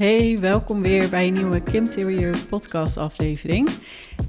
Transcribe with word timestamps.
Hey, 0.00 0.38
welkom 0.38 0.82
weer 0.82 1.08
bij 1.08 1.26
een 1.26 1.32
nieuwe 1.32 1.62
Kim 1.62 1.90
Terrier 1.90 2.36
podcast 2.48 2.96
aflevering. 2.96 3.68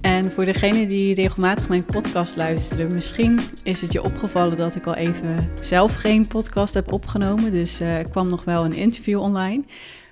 En 0.02 0.32
voor 0.32 0.46
degenen 0.46 0.88
die 0.88 1.16
regelmatig 1.16 1.68
mijn 1.70 1.86
podcast 1.86 2.36
luisteren, 2.36 2.94
misschien 2.94 3.40
is 3.64 3.82
het 3.82 3.92
je 3.92 4.04
opgevallen 4.04 4.58
dat 4.58 4.76
ik 4.76 4.88
al 4.88 4.96
even 4.96 5.50
zelf 5.62 5.96
geen 5.96 6.28
podcast 6.28 6.74
heb 6.74 6.92
opgenomen. 6.92 7.52
Dus 7.52 7.82
uh, 7.82 7.98
er 7.98 8.10
kwam 8.10 8.28
nog 8.28 8.44
wel 8.44 8.66
een 8.66 8.74
interview 8.74 9.20
online. 9.20 9.64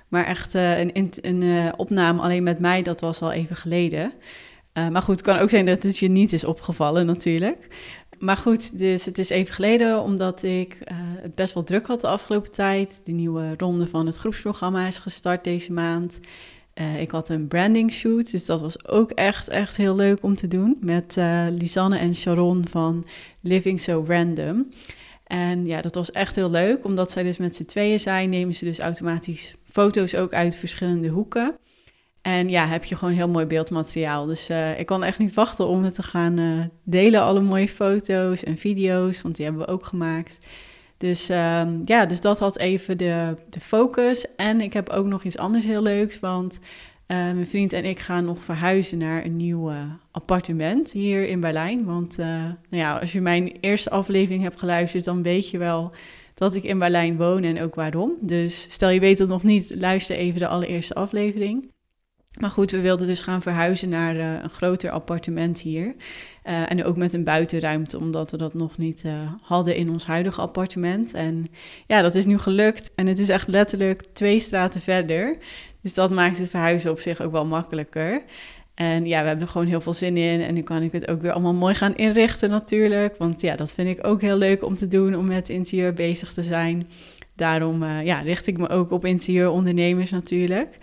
Maar 0.07 0.25
echt 0.25 0.55
uh, 0.55 0.79
een, 0.79 1.11
een 1.21 1.41
uh, 1.41 1.69
opname 1.77 2.21
alleen 2.21 2.43
met 2.43 2.59
mij, 2.59 2.81
dat 2.81 3.01
was 3.01 3.21
al 3.21 3.31
even 3.31 3.55
geleden. 3.55 4.13
maar 4.73 5.01
goed, 5.01 5.15
het 5.15 5.25
kan 5.25 5.37
ook 5.37 5.49
zijn 5.49 5.65
dat 5.65 5.83
het 5.83 5.97
je 5.97 6.09
niet 6.09 6.33
is 6.33 6.43
opgevallen 6.43 7.05
natuurlijk 7.05 7.67
maar 8.19 8.37
goed, 8.37 8.79
dus 8.79 9.05
het 9.05 9.17
is 9.17 9.29
even 9.29 9.53
geleden 9.53 10.01
omdat 10.01 10.43
ik 10.43 10.73
uh, 10.73 10.97
het 11.21 11.35
best 11.35 11.53
wel 11.53 11.63
druk 11.63 11.87
had 11.87 12.01
de 12.01 12.07
afgelopen 12.07 12.51
tijd. 12.51 13.01
De 13.03 13.11
nieuwe 13.11 13.53
ronde 13.57 13.87
van 13.87 14.05
het 14.05 14.15
groepsprogramma 14.15 14.87
is 14.87 14.99
gestart 14.99 15.43
deze 15.43 15.73
maand. 15.73 16.19
Uh, 16.75 17.01
ik 17.01 17.11
had 17.11 17.29
een 17.29 17.47
branding 17.47 17.91
shoot, 17.91 18.31
dus 18.31 18.45
dat 18.45 18.61
was 18.61 18.87
ook 18.87 19.11
echt, 19.11 19.47
echt 19.47 19.77
heel 19.77 19.95
leuk 19.95 20.23
om 20.23 20.35
te 20.35 20.47
doen. 20.47 20.77
Met 20.81 21.15
uh, 21.17 21.45
Lisanne 21.49 21.97
en 21.97 22.15
Sharon 22.15 22.67
van 22.69 23.05
Living 23.41 23.79
So 23.79 24.05
Random. 24.07 24.69
En 25.23 25.65
ja, 25.65 25.81
dat 25.81 25.95
was 25.95 26.11
echt 26.11 26.35
heel 26.35 26.49
leuk, 26.49 26.85
omdat 26.85 27.11
zij 27.11 27.23
dus 27.23 27.37
met 27.37 27.55
z'n 27.55 27.65
tweeën 27.65 27.99
zijn, 27.99 28.29
nemen 28.29 28.53
ze 28.53 28.65
dus 28.65 28.79
automatisch 28.79 29.55
foto's 29.71 30.15
ook 30.15 30.33
uit 30.33 30.55
verschillende 30.55 31.07
hoeken. 31.07 31.57
En 32.21 32.49
ja, 32.49 32.65
heb 32.65 32.83
je 32.83 32.95
gewoon 32.95 33.13
heel 33.13 33.29
mooi 33.29 33.45
beeldmateriaal. 33.45 34.25
Dus 34.25 34.49
uh, 34.49 34.79
ik 34.79 34.85
kan 34.85 35.03
echt 35.03 35.19
niet 35.19 35.33
wachten 35.33 35.67
om 35.67 35.83
het 35.83 35.93
te 35.93 36.03
gaan 36.03 36.39
uh, 36.39 36.65
delen. 36.83 37.21
Alle 37.21 37.41
mooie 37.41 37.67
foto's 37.67 38.43
en 38.43 38.57
video's, 38.57 39.21
want 39.21 39.35
die 39.35 39.45
hebben 39.45 39.65
we 39.65 39.71
ook 39.71 39.85
gemaakt. 39.85 40.37
Dus 40.97 41.29
um, 41.29 41.81
ja, 41.85 42.05
dus 42.05 42.21
dat 42.21 42.39
had 42.39 42.57
even 42.57 42.97
de, 42.97 43.35
de 43.49 43.59
focus. 43.59 44.35
En 44.35 44.61
ik 44.61 44.73
heb 44.73 44.89
ook 44.89 45.05
nog 45.05 45.23
iets 45.23 45.37
anders 45.37 45.65
heel 45.65 45.81
leuks, 45.81 46.19
want 46.19 46.53
uh, 46.53 47.17
mijn 47.17 47.47
vriend 47.47 47.73
en 47.73 47.85
ik 47.85 47.99
gaan 47.99 48.25
nog 48.25 48.43
verhuizen 48.43 48.97
naar 48.97 49.25
een 49.25 49.35
nieuw 49.35 49.71
appartement 50.11 50.91
hier 50.91 51.27
in 51.27 51.39
Berlijn. 51.39 51.85
Want 51.85 52.17
nou 52.17 52.55
ja, 52.69 52.97
als 52.97 53.11
je 53.11 53.21
mijn 53.21 53.57
eerste 53.59 53.89
aflevering 53.89 54.43
hebt 54.43 54.59
geluisterd, 54.59 55.03
dan 55.03 55.23
weet 55.23 55.49
je 55.49 55.57
wel 55.57 55.91
dat 56.33 56.55
ik 56.55 56.63
in 56.63 56.79
Berlijn 56.79 57.17
woon 57.17 57.43
en 57.43 57.61
ook 57.61 57.75
waarom. 57.75 58.11
Dus 58.21 58.61
stel 58.61 58.89
je 58.89 58.99
weet 58.99 59.19
het 59.19 59.29
nog 59.29 59.43
niet, 59.43 59.75
luister 59.75 60.15
even 60.15 60.39
de 60.39 60.47
allereerste 60.47 60.95
aflevering. 60.95 61.69
Maar 62.39 62.49
goed, 62.49 62.71
we 62.71 62.81
wilden 62.81 63.07
dus 63.07 63.21
gaan 63.21 63.41
verhuizen 63.41 63.89
naar 63.89 64.15
uh, 64.15 64.33
een 64.43 64.49
groter 64.49 64.91
appartement 64.91 65.59
hier. 65.59 65.85
Uh, 65.85 66.71
en 66.71 66.83
ook 66.83 66.97
met 66.97 67.13
een 67.13 67.23
buitenruimte, 67.23 67.97
omdat 67.97 68.31
we 68.31 68.37
dat 68.37 68.53
nog 68.53 68.77
niet 68.77 69.03
uh, 69.05 69.13
hadden 69.41 69.75
in 69.75 69.89
ons 69.89 70.05
huidige 70.05 70.41
appartement. 70.41 71.13
En 71.13 71.47
ja, 71.87 72.01
dat 72.01 72.15
is 72.15 72.25
nu 72.25 72.37
gelukt. 72.37 72.91
En 72.95 73.07
het 73.07 73.19
is 73.19 73.29
echt 73.29 73.47
letterlijk 73.47 74.03
twee 74.13 74.39
straten 74.39 74.81
verder. 74.81 75.37
Dus 75.81 75.93
dat 75.93 76.09
maakt 76.09 76.37
het 76.37 76.49
verhuizen 76.49 76.91
op 76.91 76.99
zich 76.99 77.21
ook 77.21 77.31
wel 77.31 77.45
makkelijker. 77.45 78.21
En 78.73 79.05
ja, 79.05 79.21
we 79.21 79.27
hebben 79.27 79.45
er 79.45 79.51
gewoon 79.51 79.67
heel 79.67 79.81
veel 79.81 79.93
zin 79.93 80.17
in. 80.17 80.41
En 80.41 80.53
nu 80.53 80.61
kan 80.61 80.81
ik 80.81 80.91
het 80.91 81.07
ook 81.07 81.21
weer 81.21 81.31
allemaal 81.31 81.53
mooi 81.53 81.73
gaan 81.73 81.95
inrichten 81.95 82.49
natuurlijk. 82.49 83.17
Want 83.17 83.41
ja, 83.41 83.55
dat 83.55 83.73
vind 83.73 83.97
ik 83.97 84.07
ook 84.07 84.21
heel 84.21 84.37
leuk 84.37 84.63
om 84.63 84.75
te 84.75 84.87
doen, 84.87 85.15
om 85.15 85.25
met 85.25 85.49
interieur 85.49 85.93
bezig 85.93 86.33
te 86.33 86.43
zijn. 86.43 86.89
Daarom 87.35 87.83
ja, 87.83 88.19
richt 88.19 88.47
ik 88.47 88.57
me 88.57 88.69
ook 88.69 88.91
op 88.91 89.05
interieurondernemers 89.05 90.11
natuurlijk. 90.11 90.77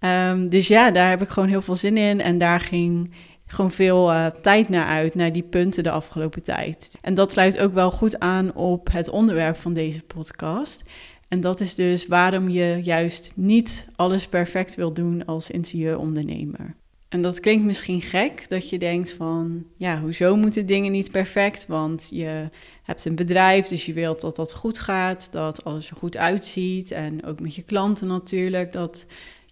Um, 0.00 0.48
dus 0.48 0.68
ja, 0.68 0.90
daar 0.90 1.10
heb 1.10 1.22
ik 1.22 1.28
gewoon 1.28 1.48
heel 1.48 1.62
veel 1.62 1.74
zin 1.74 1.96
in. 1.96 2.20
En 2.20 2.38
daar 2.38 2.60
ging 2.60 3.14
gewoon 3.46 3.70
veel 3.70 4.10
uh, 4.10 4.26
tijd 4.26 4.68
naar 4.68 4.86
uit, 4.86 5.14
naar 5.14 5.32
die 5.32 5.42
punten 5.42 5.82
de 5.82 5.90
afgelopen 5.90 6.44
tijd. 6.44 6.98
En 7.00 7.14
dat 7.14 7.32
sluit 7.32 7.58
ook 7.58 7.74
wel 7.74 7.90
goed 7.90 8.18
aan 8.18 8.54
op 8.54 8.92
het 8.92 9.08
onderwerp 9.08 9.56
van 9.56 9.72
deze 9.72 10.02
podcast. 10.02 10.82
En 11.28 11.40
dat 11.40 11.60
is 11.60 11.74
dus 11.74 12.06
waarom 12.06 12.48
je 12.48 12.80
juist 12.82 13.32
niet 13.34 13.86
alles 13.96 14.28
perfect 14.28 14.74
wil 14.74 14.92
doen 14.92 15.24
als 15.24 15.50
interieurondernemer. 15.50 16.74
En 17.08 17.22
dat 17.22 17.40
klinkt 17.40 17.64
misschien 17.64 18.02
gek, 18.02 18.48
dat 18.48 18.70
je 18.70 18.78
denkt 18.78 19.12
van, 19.12 19.64
ja, 19.76 20.00
hoezo 20.00 20.36
moeten 20.36 20.66
dingen 20.66 20.92
niet 20.92 21.10
perfect? 21.10 21.66
Want 21.66 22.08
je 22.10 22.48
hebt 22.82 23.04
een 23.04 23.14
bedrijf, 23.14 23.66
dus 23.66 23.86
je 23.86 23.92
wilt 23.92 24.20
dat 24.20 24.36
dat 24.36 24.54
goed 24.54 24.78
gaat, 24.78 25.32
dat 25.32 25.64
alles 25.64 25.90
er 25.90 25.96
goed 25.96 26.16
uitziet. 26.16 26.90
En 26.90 27.24
ook 27.24 27.40
met 27.40 27.54
je 27.54 27.62
klanten 27.62 28.06
natuurlijk, 28.06 28.72
dat 28.72 29.06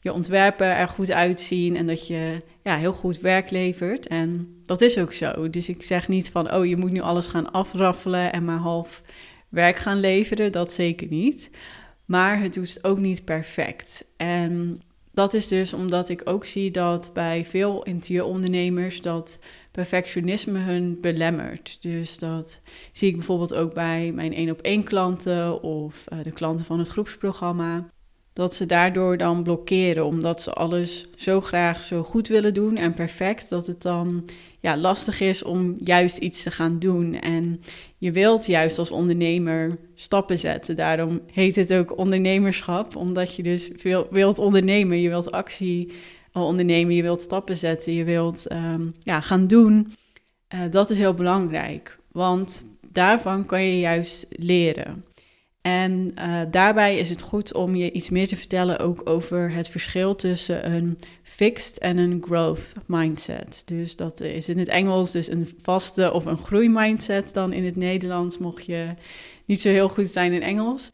je 0.04 0.12
ontwerpen 0.12 0.66
er 0.66 0.88
goed 0.88 1.10
uitzien 1.10 1.76
en 1.76 1.86
dat 1.86 2.06
je 2.06 2.42
ja, 2.62 2.76
heel 2.76 2.92
goed 2.92 3.20
werk 3.20 3.50
levert. 3.50 4.06
En 4.06 4.56
dat 4.64 4.80
is 4.80 4.98
ook 4.98 5.12
zo. 5.12 5.50
Dus 5.50 5.68
ik 5.68 5.82
zeg 5.82 6.08
niet 6.08 6.30
van, 6.30 6.52
oh, 6.52 6.66
je 6.66 6.76
moet 6.76 6.92
nu 6.92 7.00
alles 7.00 7.26
gaan 7.26 7.52
afraffelen 7.52 8.32
en 8.32 8.44
maar 8.44 8.58
half 8.58 9.02
werk 9.48 9.76
gaan 9.76 10.00
leveren. 10.00 10.52
Dat 10.52 10.72
zeker 10.72 11.06
niet. 11.08 11.50
Maar 12.04 12.40
het 12.40 12.54
doet 12.54 12.74
het 12.74 12.84
ook 12.84 12.98
niet 12.98 13.24
perfect. 13.24 14.04
En 14.16 14.80
dat 15.12 15.34
is 15.34 15.48
dus 15.48 15.72
omdat 15.72 16.08
ik 16.08 16.22
ook 16.24 16.44
zie 16.44 16.70
dat 16.70 17.10
bij 17.12 17.44
veel 17.44 17.82
interieurondernemers 17.82 19.00
dat 19.00 19.38
perfectionisme 19.70 20.58
hun 20.58 20.98
belemmert. 21.00 21.82
Dus 21.82 22.18
dat 22.18 22.60
zie 22.92 23.08
ik 23.08 23.16
bijvoorbeeld 23.16 23.54
ook 23.54 23.74
bij 23.74 24.12
mijn 24.12 24.34
één 24.34 24.50
op 24.50 24.60
één 24.60 24.82
klanten 24.82 25.62
of 25.62 26.04
uh, 26.12 26.18
de 26.22 26.32
klanten 26.32 26.66
van 26.66 26.78
het 26.78 26.88
groepsprogramma 26.88 27.92
dat 28.34 28.54
ze 28.54 28.66
daardoor 28.66 29.16
dan 29.16 29.42
blokkeren, 29.42 30.04
omdat 30.04 30.42
ze 30.42 30.52
alles 30.52 31.06
zo 31.16 31.40
graag 31.40 31.82
zo 31.82 32.02
goed 32.02 32.28
willen 32.28 32.54
doen 32.54 32.76
en 32.76 32.94
perfect, 32.94 33.48
dat 33.48 33.66
het 33.66 33.82
dan 33.82 34.24
ja, 34.60 34.76
lastig 34.76 35.20
is 35.20 35.42
om 35.42 35.76
juist 35.78 36.16
iets 36.16 36.42
te 36.42 36.50
gaan 36.50 36.78
doen. 36.78 37.20
En 37.20 37.60
je 37.98 38.12
wilt 38.12 38.46
juist 38.46 38.78
als 38.78 38.90
ondernemer 38.90 39.78
stappen 39.94 40.38
zetten. 40.38 40.76
Daarom 40.76 41.20
heet 41.32 41.56
het 41.56 41.72
ook 41.72 41.98
ondernemerschap, 41.98 42.96
omdat 42.96 43.34
je 43.34 43.42
dus 43.42 43.70
veel 43.76 44.06
wilt 44.10 44.38
ondernemen, 44.38 45.00
je 45.00 45.08
wilt 45.08 45.30
actie 45.30 45.92
ondernemen, 46.32 46.94
je 46.94 47.02
wilt 47.02 47.22
stappen 47.22 47.56
zetten, 47.56 47.92
je 47.92 48.04
wilt 48.04 48.52
um, 48.52 48.94
ja, 48.98 49.20
gaan 49.20 49.46
doen. 49.46 49.92
Uh, 50.54 50.60
dat 50.70 50.90
is 50.90 50.98
heel 50.98 51.14
belangrijk, 51.14 51.98
want 52.12 52.64
daarvan 52.92 53.46
kan 53.46 53.62
je 53.62 53.78
juist 53.78 54.26
leren. 54.30 55.04
En 55.66 56.14
uh, 56.18 56.40
daarbij 56.50 56.98
is 56.98 57.10
het 57.10 57.20
goed 57.20 57.54
om 57.54 57.74
je 57.74 57.92
iets 57.92 58.10
meer 58.10 58.28
te 58.28 58.36
vertellen 58.36 58.78
ook 58.78 59.00
over 59.04 59.52
het 59.52 59.68
verschil 59.68 60.14
tussen 60.14 60.72
een 60.72 60.98
fixed 61.22 61.78
en 61.78 61.96
een 61.96 62.22
growth 62.26 62.72
mindset. 62.86 63.62
Dus 63.66 63.96
dat 63.96 64.20
is 64.20 64.48
in 64.48 64.58
het 64.58 64.68
Engels 64.68 65.10
dus 65.10 65.30
een 65.30 65.48
vaste 65.62 66.12
of 66.12 66.24
een 66.24 66.36
groeimindset 66.36 67.34
dan 67.34 67.52
in 67.52 67.64
het 67.64 67.76
Nederlands, 67.76 68.38
mocht 68.38 68.66
je 68.66 68.94
niet 69.44 69.60
zo 69.60 69.68
heel 69.68 69.88
goed 69.88 70.08
zijn 70.08 70.32
in 70.32 70.42
Engels. 70.42 70.92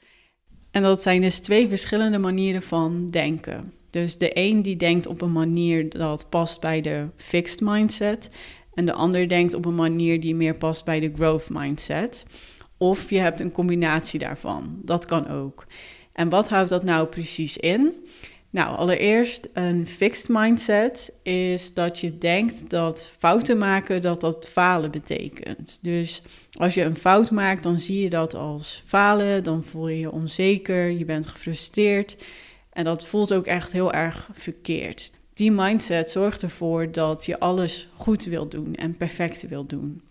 En 0.70 0.82
dat 0.82 1.02
zijn 1.02 1.20
dus 1.20 1.38
twee 1.38 1.68
verschillende 1.68 2.18
manieren 2.18 2.62
van 2.62 3.08
denken. 3.10 3.72
Dus 3.90 4.18
de 4.18 4.30
een 4.34 4.62
die 4.62 4.76
denkt 4.76 5.06
op 5.06 5.22
een 5.22 5.32
manier 5.32 5.88
dat 5.88 6.26
past 6.28 6.60
bij 6.60 6.80
de 6.80 7.06
fixed 7.16 7.60
mindset 7.60 8.30
en 8.74 8.86
de 8.86 8.92
ander 8.92 9.28
denkt 9.28 9.54
op 9.54 9.64
een 9.64 9.74
manier 9.74 10.20
die 10.20 10.34
meer 10.34 10.54
past 10.54 10.84
bij 10.84 11.00
de 11.00 11.12
growth 11.14 11.48
mindset. 11.48 12.24
Of 12.82 13.10
je 13.10 13.18
hebt 13.18 13.40
een 13.40 13.52
combinatie 13.52 14.18
daarvan. 14.18 14.80
Dat 14.82 15.04
kan 15.04 15.28
ook. 15.28 15.66
En 16.12 16.28
wat 16.28 16.48
houdt 16.48 16.70
dat 16.70 16.84
nou 16.84 17.06
precies 17.06 17.56
in? 17.56 17.94
Nou, 18.50 18.76
allereerst 18.76 19.48
een 19.52 19.86
fixed 19.86 20.28
mindset 20.28 21.12
is 21.22 21.74
dat 21.74 21.98
je 21.98 22.18
denkt 22.18 22.70
dat 22.70 23.10
fouten 23.18 23.58
maken 23.58 24.02
dat 24.02 24.20
dat 24.20 24.48
falen 24.48 24.90
betekent. 24.90 25.82
Dus 25.82 26.22
als 26.52 26.74
je 26.74 26.82
een 26.82 26.96
fout 26.96 27.30
maakt, 27.30 27.62
dan 27.62 27.78
zie 27.78 28.02
je 28.02 28.10
dat 28.10 28.34
als 28.34 28.82
falen, 28.86 29.42
dan 29.44 29.64
voel 29.64 29.88
je 29.88 29.98
je 29.98 30.12
onzeker, 30.12 30.90
je 30.90 31.04
bent 31.04 31.26
gefrustreerd 31.26 32.16
en 32.72 32.84
dat 32.84 33.06
voelt 33.06 33.34
ook 33.34 33.46
echt 33.46 33.72
heel 33.72 33.92
erg 33.92 34.30
verkeerd. 34.32 35.12
Die 35.34 35.52
mindset 35.52 36.10
zorgt 36.10 36.42
ervoor 36.42 36.92
dat 36.92 37.26
je 37.26 37.38
alles 37.38 37.88
goed 37.94 38.24
wilt 38.24 38.50
doen 38.50 38.74
en 38.74 38.96
perfect 38.96 39.48
wilt 39.48 39.70
doen. 39.70 40.02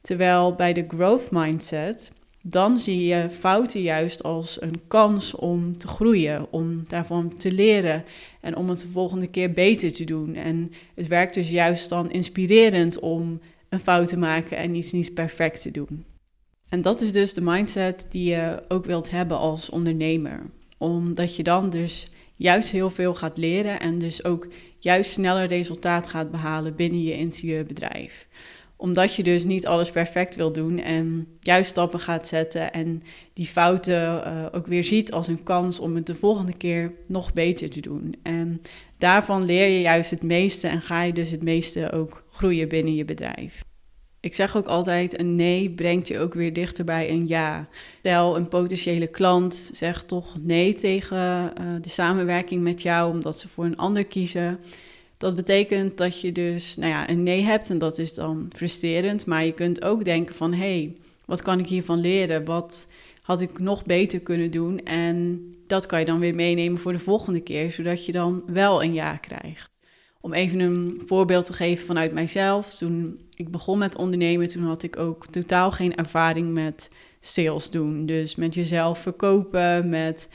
Terwijl 0.00 0.54
bij 0.54 0.72
de 0.72 0.84
growth 0.88 1.30
mindset, 1.30 2.10
dan 2.42 2.78
zie 2.78 3.06
je 3.06 3.30
fouten 3.30 3.80
juist 3.80 4.22
als 4.22 4.62
een 4.62 4.80
kans 4.86 5.34
om 5.34 5.76
te 5.78 5.88
groeien, 5.88 6.52
om 6.52 6.84
daarvan 6.88 7.28
te 7.28 7.52
leren 7.52 8.04
en 8.40 8.56
om 8.56 8.68
het 8.68 8.80
de 8.80 8.88
volgende 8.88 9.26
keer 9.26 9.52
beter 9.52 9.92
te 9.92 10.04
doen. 10.04 10.34
En 10.34 10.72
het 10.94 11.06
werkt 11.06 11.34
dus 11.34 11.50
juist 11.50 11.88
dan 11.88 12.10
inspirerend 12.10 12.98
om 12.98 13.40
een 13.68 13.80
fout 13.80 14.08
te 14.08 14.18
maken 14.18 14.56
en 14.56 14.74
iets 14.74 14.92
niet 14.92 15.14
perfect 15.14 15.62
te 15.62 15.70
doen. 15.70 16.04
En 16.68 16.82
dat 16.82 17.00
is 17.00 17.12
dus 17.12 17.34
de 17.34 17.40
mindset 17.40 18.06
die 18.10 18.30
je 18.30 18.62
ook 18.68 18.84
wilt 18.84 19.10
hebben 19.10 19.38
als 19.38 19.70
ondernemer. 19.70 20.42
Omdat 20.78 21.36
je 21.36 21.42
dan 21.42 21.70
dus 21.70 22.08
juist 22.36 22.70
heel 22.70 22.90
veel 22.90 23.14
gaat 23.14 23.36
leren 23.36 23.80
en 23.80 23.98
dus 23.98 24.24
ook 24.24 24.48
juist 24.78 25.10
sneller 25.10 25.46
resultaat 25.46 26.06
gaat 26.06 26.30
behalen 26.30 26.76
binnen 26.76 27.02
je 27.02 27.16
interieurbedrijf 27.16 28.26
omdat 28.80 29.14
je 29.14 29.22
dus 29.22 29.44
niet 29.44 29.66
alles 29.66 29.90
perfect 29.90 30.36
wil 30.36 30.52
doen 30.52 30.78
en 30.78 31.28
juist 31.40 31.70
stappen 31.70 32.00
gaat 32.00 32.28
zetten 32.28 32.72
en 32.72 33.02
die 33.32 33.46
fouten 33.46 34.22
uh, 34.26 34.46
ook 34.52 34.66
weer 34.66 34.84
ziet 34.84 35.12
als 35.12 35.28
een 35.28 35.42
kans 35.42 35.78
om 35.78 35.94
het 35.94 36.06
de 36.06 36.14
volgende 36.14 36.56
keer 36.56 36.92
nog 37.06 37.32
beter 37.32 37.70
te 37.70 37.80
doen. 37.80 38.14
En 38.22 38.62
daarvan 38.98 39.44
leer 39.44 39.68
je 39.68 39.80
juist 39.80 40.10
het 40.10 40.22
meeste 40.22 40.68
en 40.68 40.82
ga 40.82 41.02
je 41.02 41.12
dus 41.12 41.30
het 41.30 41.42
meeste 41.42 41.92
ook 41.92 42.24
groeien 42.30 42.68
binnen 42.68 42.94
je 42.94 43.04
bedrijf. 43.04 43.64
Ik 44.20 44.34
zeg 44.34 44.56
ook 44.56 44.66
altijd, 44.66 45.20
een 45.20 45.34
nee 45.34 45.70
brengt 45.70 46.08
je 46.08 46.18
ook 46.18 46.34
weer 46.34 46.52
dichter 46.52 46.84
bij 46.84 47.10
een 47.10 47.26
ja. 47.26 47.68
Stel, 47.98 48.36
een 48.36 48.48
potentiële 48.48 49.06
klant 49.06 49.70
zegt 49.72 50.08
toch 50.08 50.36
nee 50.42 50.74
tegen 50.74 51.52
uh, 51.60 51.66
de 51.80 51.88
samenwerking 51.88 52.62
met 52.62 52.82
jou, 52.82 53.12
omdat 53.12 53.38
ze 53.38 53.48
voor 53.48 53.64
een 53.64 53.76
ander 53.76 54.04
kiezen. 54.04 54.58
Dat 55.18 55.36
betekent 55.36 55.96
dat 55.96 56.20
je 56.20 56.32
dus 56.32 56.76
nou 56.76 56.90
ja, 56.90 57.10
een 57.10 57.22
nee 57.22 57.42
hebt 57.42 57.70
en 57.70 57.78
dat 57.78 57.98
is 57.98 58.14
dan 58.14 58.50
frustrerend. 58.56 59.26
Maar 59.26 59.44
je 59.44 59.52
kunt 59.52 59.84
ook 59.84 60.04
denken 60.04 60.34
van, 60.34 60.52
hé, 60.52 60.58
hey, 60.58 60.96
wat 61.24 61.42
kan 61.42 61.58
ik 61.58 61.68
hiervan 61.68 62.00
leren? 62.00 62.44
Wat 62.44 62.86
had 63.22 63.40
ik 63.40 63.58
nog 63.58 63.84
beter 63.84 64.20
kunnen 64.20 64.50
doen? 64.50 64.84
En 64.84 65.40
dat 65.66 65.86
kan 65.86 65.98
je 65.98 66.04
dan 66.04 66.18
weer 66.18 66.34
meenemen 66.34 66.78
voor 66.78 66.92
de 66.92 66.98
volgende 66.98 67.40
keer, 67.40 67.70
zodat 67.70 68.06
je 68.06 68.12
dan 68.12 68.42
wel 68.46 68.82
een 68.82 68.94
ja 68.94 69.16
krijgt. 69.16 69.70
Om 70.20 70.32
even 70.32 70.60
een 70.60 71.02
voorbeeld 71.06 71.44
te 71.44 71.52
geven 71.52 71.86
vanuit 71.86 72.12
mijzelf. 72.12 72.76
Toen 72.76 73.20
ik 73.34 73.50
begon 73.50 73.78
met 73.78 73.96
ondernemen, 73.96 74.48
toen 74.48 74.62
had 74.62 74.82
ik 74.82 74.96
ook 74.96 75.26
totaal 75.26 75.70
geen 75.70 75.96
ervaring 75.96 76.52
met 76.52 76.90
sales 77.20 77.70
doen. 77.70 78.06
Dus 78.06 78.34
met 78.34 78.54
jezelf 78.54 78.98
verkopen, 78.98 79.88
met 79.88 80.28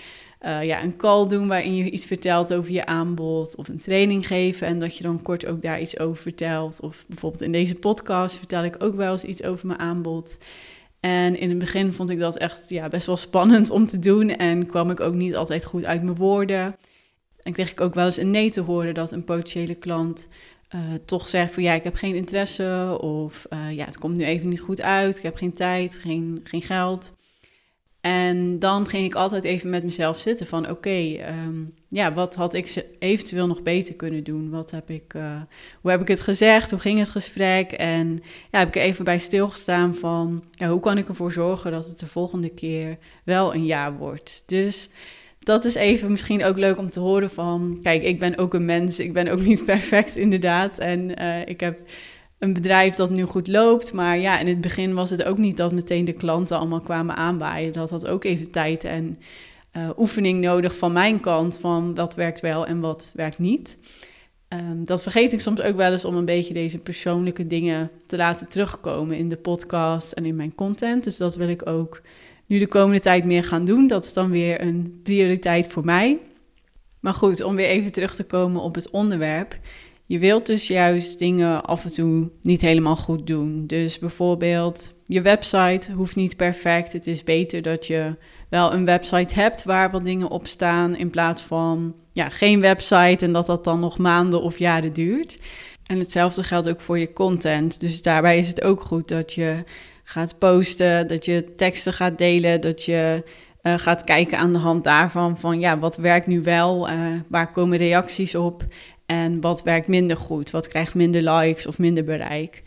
uh, 0.46 0.64
ja, 0.64 0.84
een 0.84 0.96
call 0.96 1.28
doen 1.28 1.48
waarin 1.48 1.76
je 1.76 1.90
iets 1.90 2.06
vertelt 2.06 2.54
over 2.54 2.72
je 2.72 2.86
aanbod 2.86 3.56
of 3.56 3.68
een 3.68 3.78
training 3.78 4.28
geven 4.28 4.68
en 4.68 4.80
dat 4.80 4.98
je 4.98 5.04
dan 5.04 5.22
kort 5.22 5.46
ook 5.46 5.62
daar 5.62 5.82
iets 5.82 6.00
over 6.00 6.22
vertelt. 6.22 6.80
Of 6.82 7.06
bijvoorbeeld 7.08 7.42
in 7.42 7.52
deze 7.52 7.76
podcast 7.76 8.38
vertel 8.38 8.64
ik 8.64 8.84
ook 8.84 8.96
wel 8.96 9.12
eens 9.12 9.24
iets 9.24 9.44
over 9.44 9.68
mijn 9.68 9.80
aanbod. 9.80 10.38
En 11.00 11.40
in 11.40 11.50
het 11.50 11.58
begin 11.58 11.94
vond 11.94 12.10
ik 12.10 12.20
dat 12.20 12.38
echt 12.38 12.70
ja, 12.70 12.88
best 12.88 13.08
wel 13.08 13.18
spannend 13.18 13.70
om 13.70 13.88
te 13.88 14.00
doen 14.00 14.30
en 14.30 14.66
kwam 14.66 14.90
ik 14.90 15.00
ook 15.00 15.14
niet 15.14 15.36
altijd 15.36 15.66
goed 15.66 15.86
uit 15.86 16.04
mijn 16.04 16.16
woorden. 16.16 16.76
En 17.44 17.54
kreeg 17.54 17.72
ik 17.72 17.82
ook 17.82 17.94
wel 17.94 18.06
eens 18.06 18.18
een 18.18 18.32
nee 18.32 18.50
te 18.50 18.62
horen 18.62 18.94
dat 18.94 19.12
een 19.12 19.24
potentiële 19.24 19.76
klant 19.76 20.28
uh, 20.76 20.82
toch 21.06 21.28
zegt 21.28 21.54
van 21.54 21.64
ja, 21.64 21.74
ik 21.74 21.84
heb 21.84 21.96
geen 21.96 22.16
interesse 22.16 22.98
of 23.02 23.46
uh, 23.54 23.72
ja, 23.72 23.86
het 23.86 23.98
komt 23.98 24.18
nu 24.18 24.24
even 24.24 24.50
niet 24.50 24.62
goed 24.62 24.82
uit, 24.82 25.18
ik 25.18 25.24
heb 25.24 25.36
geen 25.36 25.54
tijd, 25.54 25.94
geen, 25.94 26.40
geen 26.44 26.62
geld. 26.62 27.14
En 28.04 28.60
dan 28.60 28.88
ging 28.88 29.06
ik 29.06 29.16
altijd 29.16 29.44
even 29.44 29.70
met 29.70 29.84
mezelf 29.84 30.20
zitten 30.20 30.48
van 30.48 30.70
oké, 30.70 31.16
um, 31.46 31.74
ja, 31.90 32.14
wat 32.14 32.36
had 32.36 32.54
ik 32.54 32.86
eventueel 33.00 33.48
nog 33.48 33.62
beter 33.62 33.96
kunnen 33.96 34.24
doen? 34.24 34.50
Wat 34.50 34.72
heb 34.72 34.90
ik, 34.90 35.14
uh, 35.14 35.42
hoe 35.82 35.92
heb 35.92 36.02
ik 36.02 36.08
het 36.08 36.20
gezegd? 36.20 36.72
Hoe 36.72 36.80
ging 36.80 37.00
het 37.00 37.10
gesprek? 37.10 37.72
En 37.72 38.24
ja, 38.52 38.60
heb 38.60 38.68
ik 38.68 38.76
even 38.76 39.06
bij 39.06 39.20
stilgestaan 39.20 39.96
van 39.96 40.44
ja, 40.52 40.70
hoe 40.70 40.80
kan 40.80 40.98
ik 40.98 41.08
ervoor 41.08 41.32
zorgen 41.32 41.72
dat 41.72 41.88
het 41.88 42.00
de 42.00 42.08
volgende 42.08 42.50
keer 42.50 42.98
wel 43.24 43.54
een 43.54 43.66
ja 43.66 43.94
wordt? 43.94 44.44
Dus 44.46 44.90
dat 45.40 45.66
is 45.66 45.76
even 45.76 46.12
misschien 46.12 46.44
ook 46.44 46.58
leuk 46.58 46.78
om 46.78 46.90
te 46.90 47.00
horen 47.00 47.32
van, 47.32 47.80
kijk, 47.82 48.04
ik 48.04 48.20
ben 48.20 48.38
ook 48.38 48.54
een 48.54 48.66
mens, 48.66 49.00
ik 49.00 49.14
ben 49.14 49.28
ook 49.28 49.42
niet 49.42 49.66
perfect 49.74 50.16
inderdaad. 50.16 50.78
En 50.78 51.22
uh, 51.22 51.48
ik 51.48 51.60
heb 51.60 51.80
een 52.44 52.54
bedrijf 52.54 52.96
dat 52.96 53.10
nu 53.10 53.24
goed 53.24 53.48
loopt. 53.48 53.94
Maar 53.94 54.18
ja, 54.18 54.40
in 54.40 54.48
het 54.48 54.62
begin 54.62 54.94
was 54.94 55.10
het 55.10 55.24
ook 55.24 55.38
niet 55.38 55.58
dat 55.58 55.74
meteen 55.74 56.06
de 56.06 56.14
klanten 56.14 56.58
allemaal 56.58 56.82
kwamen 56.82 57.16
aanwaaien. 57.16 57.74
Dat 57.74 57.90
had 57.90 58.08
ook 58.08 58.24
even 58.24 58.52
tijd 58.52 58.84
en 58.84 59.18
uh, 59.78 59.90
oefening 59.98 60.42
nodig 60.42 60.78
van 60.78 60.92
mijn 60.92 61.20
kant. 61.20 61.58
Van 61.60 61.96
wat 61.96 62.16
werkt 62.16 62.40
wel 62.40 62.66
en 62.66 62.80
wat 62.80 63.12
werkt 63.16 63.40
niet. 63.40 63.78
Um, 64.50 64.86
dat 64.86 65.04
vergeet 65.04 65.34
ik 65.34 65.40
soms 65.40 65.62
ook 65.62 65.76
wel 65.76 65.92
eens 65.92 66.06
om 66.06 66.16
een 66.16 66.26
beetje 66.26 66.54
deze 66.54 66.78
persoonlijke 66.78 67.48
dingen 67.48 67.92
te 68.06 68.18
laten 68.18 68.48
terugkomen 68.48 69.18
in 69.18 69.30
de 69.30 69.38
podcast 69.38 70.12
en 70.12 70.26
in 70.26 70.36
mijn 70.36 70.56
content. 70.56 71.04
Dus 71.04 71.18
dat 71.18 71.36
wil 71.36 71.48
ik 71.48 71.68
ook 71.68 72.02
nu 72.46 72.60
de 72.60 72.68
komende 72.68 73.00
tijd 73.00 73.26
meer 73.26 73.44
gaan 73.44 73.66
doen. 73.66 73.88
Dat 73.88 74.06
is 74.06 74.14
dan 74.14 74.30
weer 74.30 74.62
een 74.62 75.00
prioriteit 75.04 75.68
voor 75.68 75.86
mij. 75.86 76.20
Maar 77.00 77.14
goed, 77.14 77.44
om 77.44 77.56
weer 77.56 77.68
even 77.68 77.92
terug 77.92 78.16
te 78.16 78.24
komen 78.24 78.62
op 78.62 78.76
het 78.76 78.90
onderwerp. 78.90 79.60
Je 80.14 80.20
wilt 80.20 80.46
dus 80.46 80.68
juist 80.68 81.20
dingen 81.20 81.64
af 81.64 81.84
en 81.84 81.92
toe 81.92 82.30
niet 82.42 82.62
helemaal 82.62 82.96
goed 82.96 83.28
doen. 83.28 83.68
Dus 83.68 84.00
bijvoorbeeld, 84.00 84.94
je 85.06 85.22
website 85.22 85.92
hoeft 85.92 86.16
niet 86.16 86.38
perfect. 86.38 86.94
Het 86.94 87.08
is 87.08 87.24
beter 87.24 87.62
dat 87.62 87.88
je 87.88 88.16
wel 88.50 88.74
een 88.74 88.86
website 88.86 89.34
hebt 89.34 89.64
waar 89.64 89.92
wat 89.92 90.06
dingen 90.06 90.30
op 90.30 90.48
staan, 90.48 90.96
in 90.96 91.10
plaats 91.10 91.42
van 91.42 91.96
ja, 92.12 92.30
geen 92.30 92.60
website 92.60 93.26
en 93.26 93.32
dat 93.32 93.46
dat 93.46 93.64
dan 93.64 93.80
nog 93.80 93.98
maanden 93.98 94.42
of 94.42 94.58
jaren 94.58 94.94
duurt. 94.94 95.40
En 95.86 96.00
hetzelfde 96.00 96.44
geldt 96.44 96.70
ook 96.70 96.82
voor 96.82 97.00
je 97.00 97.14
content. 97.14 97.80
Dus 97.80 98.02
daarbij 98.02 98.38
is 98.38 98.48
het 98.48 98.64
ook 98.64 98.82
goed 98.82 99.08
dat 99.08 99.34
je 99.34 99.64
gaat 100.04 100.38
posten, 100.40 101.08
dat 101.08 101.26
je 101.26 101.54
teksten 101.56 101.94
gaat 101.94 102.18
delen, 102.18 102.62
dat 102.62 102.84
je 102.84 103.24
uh, 103.64 103.74
gaat 103.78 104.04
kijken 104.04 104.38
aan 104.38 104.54
de 104.54 104.60
hand 104.60 104.84
daarvan 104.84 105.38
van 105.38 105.60
ja, 105.60 105.80
wat 105.80 105.96
werkt 105.96 106.28
nu 106.28 106.42
wel, 106.42 106.90
uh, 106.90 106.96
waar 107.28 107.52
komen 107.52 107.78
reacties 107.78 108.36
op 108.36 108.66
en 109.06 109.42
wat 109.42 109.64
werkt 109.64 109.88
minder 109.88 110.18
goed? 110.18 110.52
Wat 110.52 110.68
krijgt 110.68 110.96
minder 110.96 111.22
likes 111.32 111.68
of 111.68 111.80
minder 111.80 112.04
bereik? 112.04 112.64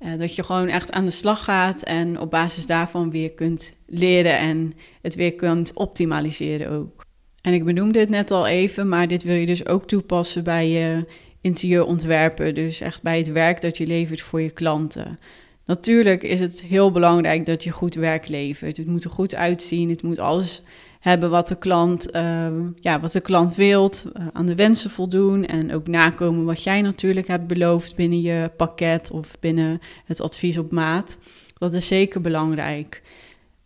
Uh, 0.00 0.18
dat 0.18 0.34
je 0.34 0.42
gewoon 0.42 0.68
echt 0.68 0.92
aan 0.92 1.04
de 1.04 1.10
slag 1.10 1.44
gaat 1.44 1.82
en 1.82 2.20
op 2.20 2.30
basis 2.30 2.66
daarvan 2.66 3.10
weer 3.10 3.32
kunt 3.32 3.76
leren 3.86 4.38
en 4.38 4.74
het 5.02 5.14
weer 5.14 5.34
kunt 5.34 5.72
optimaliseren 5.74 6.70
ook. 6.70 7.04
En 7.40 7.52
ik 7.52 7.64
benoemde 7.64 7.98
het 7.98 8.08
net 8.08 8.30
al 8.30 8.46
even, 8.46 8.88
maar 8.88 9.08
dit 9.08 9.22
wil 9.22 9.34
je 9.34 9.46
dus 9.46 9.66
ook 9.66 9.86
toepassen 9.86 10.44
bij 10.44 10.68
je 10.68 11.06
interieurontwerpen. 11.40 12.54
Dus 12.54 12.80
echt 12.80 13.02
bij 13.02 13.18
het 13.18 13.32
werk 13.32 13.60
dat 13.60 13.76
je 13.76 13.86
levert 13.86 14.20
voor 14.20 14.40
je 14.40 14.50
klanten. 14.50 15.18
Natuurlijk 15.64 16.22
is 16.22 16.40
het 16.40 16.62
heel 16.62 16.90
belangrijk 16.90 17.46
dat 17.46 17.64
je 17.64 17.70
goed 17.70 17.94
werk 17.94 18.28
levert. 18.28 18.76
Het 18.76 18.86
moet 18.86 19.04
er 19.04 19.10
goed 19.10 19.34
uitzien, 19.34 19.88
het 19.88 20.02
moet 20.02 20.18
alles 20.18 20.62
hebben 21.02 21.30
wat 21.30 21.48
de 21.48 21.56
klant, 21.56 22.10
ehm, 22.10 22.70
ja, 22.80 23.00
wat 23.00 23.12
de 23.12 23.20
klant 23.20 23.54
wilt, 23.54 24.04
uh, 24.16 24.26
aan 24.32 24.46
de 24.46 24.54
wensen 24.54 24.90
voldoen 24.90 25.44
en 25.44 25.74
ook 25.74 25.86
nakomen 25.86 26.44
wat 26.44 26.62
jij 26.62 26.82
natuurlijk 26.82 27.26
hebt 27.26 27.46
beloofd 27.46 27.96
binnen 27.96 28.20
je 28.20 28.50
pakket 28.56 29.10
of 29.10 29.30
binnen 29.40 29.80
het 30.04 30.20
advies 30.20 30.58
op 30.58 30.70
maat. 30.70 31.18
Dat 31.58 31.74
is 31.74 31.86
zeker 31.86 32.20
belangrijk. 32.20 33.02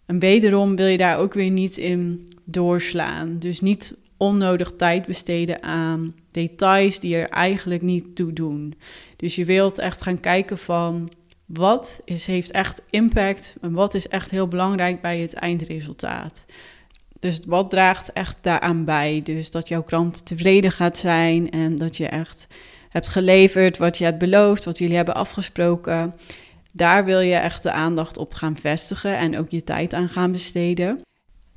En 0.06 0.18
wederom 0.18 0.76
wil 0.76 0.86
je 0.86 0.96
daar 0.96 1.18
ook 1.18 1.34
weer 1.34 1.50
niet 1.50 1.76
in 1.76 2.28
doorslaan. 2.44 3.38
Dus 3.38 3.60
niet 3.60 3.96
onnodig 4.16 4.72
tijd 4.76 5.06
besteden 5.06 5.62
aan 5.62 6.14
details 6.30 7.00
die 7.00 7.16
er 7.16 7.28
eigenlijk 7.28 7.82
niet 7.82 8.16
toe 8.16 8.32
doen. 8.32 8.74
Dus 9.16 9.34
je 9.34 9.44
wilt 9.44 9.78
echt 9.78 10.02
gaan 10.02 10.20
kijken 10.20 10.58
van 10.58 11.10
wat 11.44 12.00
is, 12.04 12.26
heeft 12.26 12.50
echt 12.50 12.82
impact 12.90 13.56
en 13.60 13.72
wat 13.72 13.94
is 13.94 14.08
echt 14.08 14.30
heel 14.30 14.48
belangrijk 14.48 15.00
bij 15.00 15.18
het 15.18 15.34
eindresultaat. 15.34 16.46
Dus 17.26 17.40
wat 17.46 17.70
draagt 17.70 18.12
echt 18.12 18.36
daaraan 18.40 18.84
bij? 18.84 19.20
Dus 19.24 19.50
dat 19.50 19.68
jouw 19.68 19.82
klant 19.82 20.26
tevreden 20.26 20.72
gaat 20.72 20.98
zijn 20.98 21.50
en 21.50 21.76
dat 21.76 21.96
je 21.96 22.06
echt 22.08 22.46
hebt 22.88 23.08
geleverd 23.08 23.78
wat 23.78 23.98
je 23.98 24.04
hebt 24.04 24.18
beloofd, 24.18 24.64
wat 24.64 24.78
jullie 24.78 24.96
hebben 24.96 25.14
afgesproken. 25.14 26.14
Daar 26.72 27.04
wil 27.04 27.20
je 27.20 27.34
echt 27.34 27.62
de 27.62 27.72
aandacht 27.72 28.16
op 28.16 28.34
gaan 28.34 28.56
vestigen 28.56 29.16
en 29.16 29.38
ook 29.38 29.50
je 29.50 29.64
tijd 29.64 29.94
aan 29.94 30.08
gaan 30.08 30.32
besteden. 30.32 31.00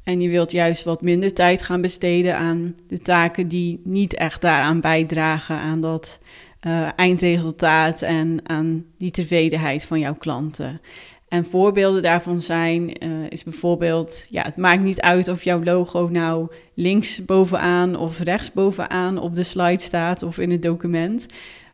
En 0.03 0.21
je 0.21 0.29
wilt 0.29 0.51
juist 0.51 0.83
wat 0.83 1.01
minder 1.01 1.33
tijd 1.33 1.61
gaan 1.61 1.81
besteden 1.81 2.35
aan 2.35 2.75
de 2.87 2.99
taken 2.99 3.47
die 3.47 3.81
niet 3.83 4.15
echt 4.15 4.41
daaraan 4.41 4.81
bijdragen, 4.81 5.55
aan 5.55 5.81
dat 5.81 6.19
uh, 6.67 6.87
eindresultaat 6.95 8.01
en 8.01 8.39
aan 8.43 8.85
die 8.97 9.11
tevredenheid 9.11 9.85
van 9.85 9.99
jouw 9.99 10.15
klanten. 10.15 10.81
En 11.29 11.45
voorbeelden 11.45 12.01
daarvan 12.01 12.41
zijn, 12.41 13.03
uh, 13.03 13.29
is 13.29 13.43
bijvoorbeeld, 13.43 14.27
ja, 14.29 14.41
het 14.41 14.57
maakt 14.57 14.81
niet 14.81 15.01
uit 15.01 15.27
of 15.27 15.43
jouw 15.43 15.63
logo 15.63 16.07
nou 16.11 16.47
links 16.73 17.25
bovenaan 17.25 17.95
of 17.95 18.19
rechts 18.19 18.51
bovenaan 18.51 19.17
op 19.17 19.35
de 19.35 19.43
slide 19.43 19.81
staat 19.81 20.23
of 20.23 20.37
in 20.37 20.51
het 20.51 20.61
document. 20.61 21.25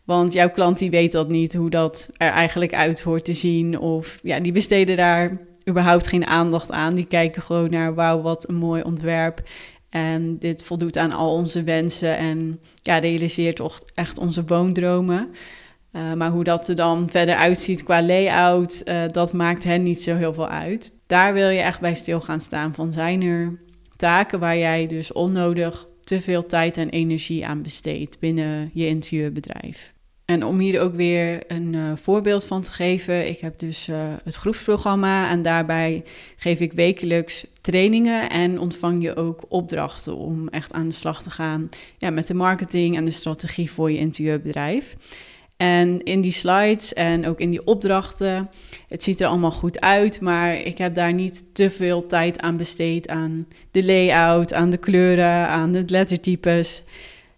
Want 0.04 0.34
jouw 0.34 0.50
klant 0.50 0.80
die 0.80 0.90
weet 0.90 1.12
dat 1.12 1.30
niet, 1.30 1.54
hoe 1.56 1.70
dat 1.70 2.10
er 2.18 2.30
eigenlijk 2.32 2.74
uit 2.74 3.02
hoort 3.02 3.26
te 3.26 3.34
zien. 3.34 3.80
Of 3.80 4.20
ja, 4.24 4.40
die 4.40 4.52
besteden 4.52 4.98
daar 4.98 5.38
überhaupt 5.70 6.08
geen 6.08 6.26
aandacht 6.26 6.72
aan. 6.72 6.96
Die 6.96 7.06
kijken 7.06 7.42
gewoon 7.42 7.70
naar, 7.70 7.94
wauw, 7.94 8.22
wat 8.22 8.50
een 8.50 8.56
mooi 8.56 8.82
ontwerp. 8.82 9.42
En 9.90 10.38
dit 10.40 10.64
voldoet 10.64 10.98
aan 10.98 11.12
al 11.12 11.34
onze 11.34 11.64
wensen 11.64 12.18
en 12.18 12.60
ja, 12.82 12.98
realiseert 12.98 13.56
toch 13.56 13.82
echt 13.94 14.18
onze 14.18 14.44
woondromen. 14.46 15.30
Uh, 15.96 16.14
maar 16.14 16.30
hoe 16.30 16.44
dat 16.44 16.70
er 16.70 16.76
dan 16.76 17.10
verder 17.12 17.36
uitziet 17.36 17.84
qua 17.84 18.04
layout, 18.04 18.82
uh, 18.86 19.04
dat 19.08 19.34
maakt 19.34 19.64
hen 19.64 19.84
niet 19.84 20.02
zo 20.02 20.16
heel 20.16 20.34
veel 20.34 20.48
uit. 20.48 20.98
Daar 21.08 21.34
wil 21.34 21.50
je 21.50 21.60
echt 21.60 21.80
bij 21.80 21.96
stil 21.96 22.22
gaan 22.22 22.42
staan 22.42 22.74
van 22.74 22.92
zijn 22.92 23.22
er 23.22 23.60
taken 23.96 24.40
waar 24.40 24.58
jij 24.58 24.88
dus 24.88 25.14
onnodig 25.14 25.88
te 26.02 26.22
veel 26.22 26.46
tijd 26.46 26.78
en 26.78 26.90
energie 26.90 27.46
aan 27.46 27.62
besteedt 27.62 28.20
binnen 28.20 28.70
je 28.74 28.88
interieurbedrijf. 28.88 29.94
En 30.26 30.46
om 30.46 30.60
hier 30.60 30.82
ook 30.82 30.96
weer 30.96 31.44
een 31.48 31.74
uh, 31.74 31.92
voorbeeld 31.96 32.46
van 32.46 32.62
te 32.62 32.74
geven, 32.74 33.28
ik 33.28 33.40
heb 33.40 33.60
dus 33.60 33.90
het 34.24 34.36
groepsprogramma 34.36 35.30
en 35.30 35.42
daarbij 35.42 36.04
geef 36.36 36.60
ik 36.60 36.74
wekelijks 36.74 37.48
trainingen 37.62 38.30
en 38.30 38.60
ontvang 38.60 39.02
je 39.02 39.16
ook 39.16 39.44
opdrachten 39.48 40.16
om 40.16 40.48
echt 40.48 40.74
aan 40.74 40.88
de 40.88 40.94
slag 40.94 41.24
te 41.24 41.30
gaan 41.30 41.70
ja, 41.98 42.10
met 42.10 42.28
de 42.28 42.34
marketing 42.34 42.98
en 42.98 43.06
de 43.06 43.12
strategie 43.12 43.72
voor 43.72 43.92
je 43.92 43.98
interieurbedrijf. 43.98 44.96
En 45.58 46.04
in 46.04 46.22
die 46.22 46.32
slides 46.32 46.94
en 46.94 47.28
ook 47.28 47.40
in 47.40 47.50
die 47.50 47.66
opdrachten, 47.66 48.50
het 48.88 49.04
ziet 49.04 49.22
er 49.22 49.28
allemaal 49.28 49.52
goed 49.52 49.82
uit, 49.82 50.22
maar 50.22 50.56
ik 50.56 50.78
heb 50.78 50.96
daar 50.96 51.14
niet 51.14 51.44
te 51.54 51.70
veel 51.70 52.08
tijd 52.08 52.42
aan 52.42 52.58
besteed 52.58 53.08
aan 53.08 53.48
de 53.72 53.86
layout, 53.86 54.54
aan 54.54 54.70
de 54.70 54.78
kleuren, 54.78 55.48
aan 55.48 55.72
de 55.72 55.84
lettertypes. 55.88 56.84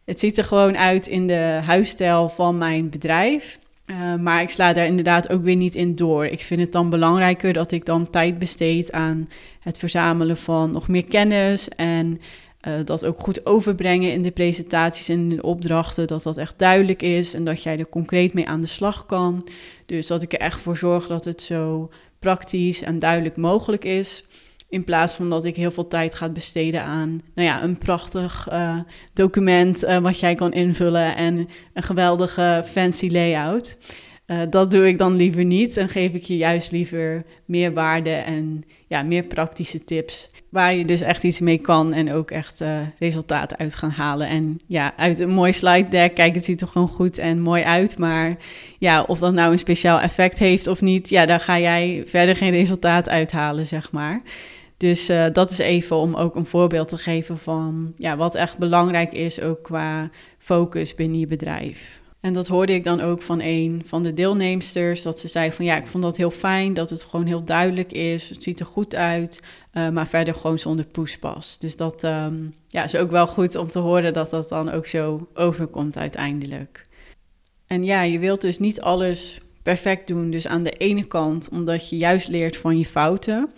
Het 0.05 0.19
ziet 0.19 0.37
er 0.37 0.43
gewoon 0.43 0.77
uit 0.77 1.07
in 1.07 1.27
de 1.27 1.59
huisstijl 1.63 2.29
van 2.29 2.57
mijn 2.57 2.89
bedrijf. 2.89 3.59
Uh, 3.85 4.15
maar 4.15 4.41
ik 4.41 4.49
sla 4.49 4.73
daar 4.73 4.85
inderdaad 4.85 5.29
ook 5.29 5.43
weer 5.43 5.55
niet 5.55 5.75
in 5.75 5.95
door. 5.95 6.25
Ik 6.25 6.41
vind 6.41 6.61
het 6.61 6.71
dan 6.71 6.89
belangrijker 6.89 7.53
dat 7.53 7.71
ik 7.71 7.85
dan 7.85 8.09
tijd 8.09 8.39
besteed 8.39 8.91
aan 8.91 9.27
het 9.59 9.77
verzamelen 9.77 10.37
van 10.37 10.71
nog 10.71 10.87
meer 10.87 11.05
kennis 11.05 11.69
en 11.69 12.19
uh, 12.67 12.73
dat 12.85 13.05
ook 13.05 13.19
goed 13.19 13.45
overbrengen 13.45 14.11
in 14.11 14.21
de 14.21 14.31
presentaties 14.31 15.09
en 15.09 15.19
in 15.19 15.29
de 15.29 15.41
opdrachten, 15.41 16.07
dat 16.07 16.23
dat 16.23 16.37
echt 16.37 16.59
duidelijk 16.59 17.01
is 17.01 17.33
en 17.33 17.43
dat 17.43 17.63
jij 17.63 17.79
er 17.79 17.89
concreet 17.89 18.33
mee 18.33 18.47
aan 18.47 18.61
de 18.61 18.67
slag 18.67 19.05
kan. 19.05 19.47
Dus 19.85 20.07
dat 20.07 20.21
ik 20.21 20.33
er 20.33 20.39
echt 20.39 20.59
voor 20.59 20.77
zorg 20.77 21.07
dat 21.07 21.25
het 21.25 21.41
zo 21.41 21.89
praktisch 22.19 22.81
en 22.81 22.99
duidelijk 22.99 23.37
mogelijk 23.37 23.85
is. 23.85 24.25
In 24.69 24.83
plaats 24.83 25.13
van 25.13 25.29
dat 25.29 25.45
ik 25.45 25.55
heel 25.55 25.71
veel 25.71 25.87
tijd 25.87 26.15
ga 26.15 26.29
besteden 26.29 26.83
aan 26.83 27.21
nou 27.35 27.47
ja, 27.47 27.63
een 27.63 27.77
prachtig 27.77 28.47
uh, 28.51 28.79
document 29.13 29.83
uh, 29.83 29.97
wat 29.97 30.19
jij 30.19 30.35
kan 30.35 30.53
invullen 30.53 31.15
en 31.15 31.49
een 31.73 31.83
geweldige 31.83 32.63
fancy 32.65 33.09
layout. 33.09 33.77
Uh, 34.27 34.41
dat 34.49 34.71
doe 34.71 34.87
ik 34.87 34.97
dan 34.97 35.15
liever 35.15 35.45
niet 35.45 35.77
en 35.77 35.89
geef 35.89 36.13
ik 36.13 36.23
je 36.23 36.37
juist 36.37 36.71
liever 36.71 37.23
meer 37.45 37.73
waarde 37.73 38.09
en 38.09 38.63
ja, 38.87 39.01
meer 39.01 39.23
praktische 39.23 39.83
tips. 39.83 40.29
Waar 40.49 40.75
je 40.75 40.85
dus 40.85 41.01
echt 41.01 41.23
iets 41.23 41.39
mee 41.39 41.57
kan 41.57 41.93
en 41.93 42.11
ook 42.11 42.31
echt 42.31 42.61
uh, 42.61 42.79
resultaten 42.99 43.57
uit 43.57 43.75
gaan 43.75 43.89
halen. 43.89 44.27
En 44.27 44.59
ja, 44.65 44.93
uit 44.97 45.19
een 45.19 45.29
mooi 45.29 45.53
slide 45.53 45.89
deck, 45.89 46.15
kijk, 46.15 46.35
het 46.35 46.45
ziet 46.45 46.61
er 46.61 46.67
gewoon 46.67 46.87
goed 46.87 47.17
en 47.17 47.41
mooi 47.41 47.63
uit. 47.63 47.97
Maar 47.97 48.37
ja, 48.79 49.03
of 49.03 49.19
dat 49.19 49.33
nou 49.33 49.51
een 49.51 49.57
speciaal 49.57 49.99
effect 49.99 50.39
heeft 50.39 50.67
of 50.67 50.81
niet, 50.81 51.09
ja, 51.09 51.25
daar 51.25 51.39
ga 51.39 51.59
jij 51.59 52.03
verder 52.05 52.35
geen 52.35 52.51
resultaat 52.51 53.09
uithalen, 53.09 53.67
zeg 53.67 53.91
maar. 53.91 54.21
Dus 54.77 55.09
uh, 55.09 55.25
dat 55.33 55.51
is 55.51 55.57
even 55.57 55.95
om 55.95 56.15
ook 56.15 56.35
een 56.35 56.45
voorbeeld 56.45 56.87
te 56.87 56.97
geven 56.97 57.37
van 57.37 57.93
ja, 57.97 58.17
wat 58.17 58.35
echt 58.35 58.57
belangrijk 58.57 59.13
is, 59.13 59.41
ook 59.41 59.63
qua 59.63 60.09
focus 60.37 60.95
binnen 60.95 61.19
je 61.19 61.27
bedrijf. 61.27 62.01
En 62.19 62.33
dat 62.33 62.47
hoorde 62.47 62.73
ik 62.73 62.83
dan 62.83 63.01
ook 63.01 63.21
van 63.21 63.41
een 63.41 63.81
van 63.85 64.03
de 64.03 64.13
deelnemsters, 64.13 65.01
dat 65.01 65.19
ze 65.19 65.27
zei 65.27 65.51
van 65.51 65.65
ja, 65.65 65.77
ik 65.77 65.87
vond 65.87 66.03
dat 66.03 66.17
heel 66.17 66.31
fijn, 66.31 66.73
dat 66.73 66.89
het 66.89 67.03
gewoon 67.03 67.25
heel 67.25 67.43
duidelijk 67.43 67.91
is, 67.91 68.29
het 68.29 68.43
ziet 68.43 68.59
er 68.59 68.65
goed 68.65 68.95
uit, 68.95 69.41
uh, 69.73 69.89
maar 69.89 70.07
verder 70.07 70.33
gewoon 70.33 70.59
zonder 70.59 70.85
poespas. 70.85 71.57
Dus 71.57 71.75
dat 71.75 72.03
um, 72.03 72.53
ja, 72.67 72.83
is 72.83 72.95
ook 72.95 73.11
wel 73.11 73.27
goed 73.27 73.55
om 73.55 73.67
te 73.67 73.79
horen 73.79 74.13
dat 74.13 74.29
dat 74.29 74.49
dan 74.49 74.71
ook 74.71 74.85
zo 74.85 75.27
overkomt 75.33 75.97
uiteindelijk. 75.97 76.85
En 77.67 77.83
ja, 77.83 78.01
je 78.01 78.19
wilt 78.19 78.41
dus 78.41 78.59
niet 78.59 78.81
alles 78.81 79.41
perfect 79.63 80.07
doen. 80.07 80.31
Dus 80.31 80.47
aan 80.47 80.63
de 80.63 80.71
ene 80.71 81.03
kant 81.03 81.49
omdat 81.49 81.89
je 81.89 81.97
juist 81.97 82.27
leert 82.27 82.57
van 82.57 82.77
je 82.77 82.85
fouten. 82.85 83.49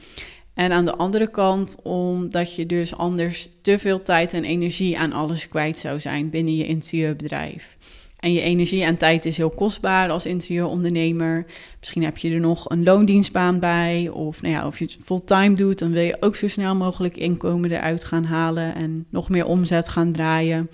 En 0.54 0.72
aan 0.72 0.86
de 0.86 0.96
andere 0.96 1.30
kant 1.30 1.76
omdat 1.84 2.56
je 2.56 2.66
dus 2.66 2.96
anders 2.96 3.50
te 3.62 3.80
veel 3.80 4.02
tijd 4.02 4.34
en 4.34 4.44
energie 4.44 4.98
aan 4.98 5.14
alles 5.14 5.48
kwijt 5.48 5.80
zou 5.80 6.00
zijn 6.00 6.30
binnen 6.30 6.56
je 6.56 6.66
interieurbedrijf. 6.66 7.78
En 8.20 8.34
je 8.34 8.42
energie 8.42 8.84
en 8.84 8.98
tijd 8.98 9.26
is 9.26 9.38
heel 9.38 9.50
kostbaar 9.50 10.10
als 10.10 10.26
interieurondernemer. 10.26 11.46
Misschien 11.80 12.04
heb 12.04 12.18
je 12.18 12.32
er 12.32 12.40
nog 12.40 12.70
een 12.70 12.84
loondienstbaan 12.84 13.60
bij. 13.60 14.10
Of 14.14 14.42
nou 14.42 14.54
ja, 14.54 14.68
of 14.68 14.80
je 14.80 14.86
het 14.86 14.98
fulltime 15.06 15.56
doet, 15.56 15.80
dan 15.80 15.92
wil 15.92 16.02
je 16.02 16.18
ook 16.20 16.36
zo 16.36 16.48
snel 16.48 16.76
mogelijk 16.76 17.18
inkomen 17.18 17.72
eruit 17.72 18.04
gaan 18.04 18.24
halen 18.24 18.76
en 18.76 19.06
nog 19.10 19.30
meer 19.30 19.46
omzet 19.46 19.90
gaan 19.90 20.12
draaien. 20.12 20.70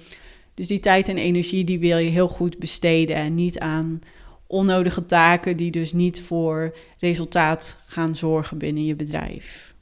Dus 0.53 0.67
die 0.67 0.79
tijd 0.79 1.07
en 1.07 1.17
energie 1.17 1.63
die 1.63 1.79
wil 1.79 1.97
je 1.97 2.09
heel 2.09 2.27
goed 2.27 2.59
besteden 2.59 3.15
en 3.15 3.35
niet 3.35 3.59
aan 3.59 4.01
onnodige 4.47 5.05
taken 5.05 5.57
die 5.57 5.71
dus 5.71 5.93
niet 5.93 6.21
voor 6.21 6.75
resultaat 6.99 7.77
gaan 7.85 8.15
zorgen 8.15 8.57
binnen 8.57 8.85
je 8.85 8.95
bedrijf. 8.95 9.73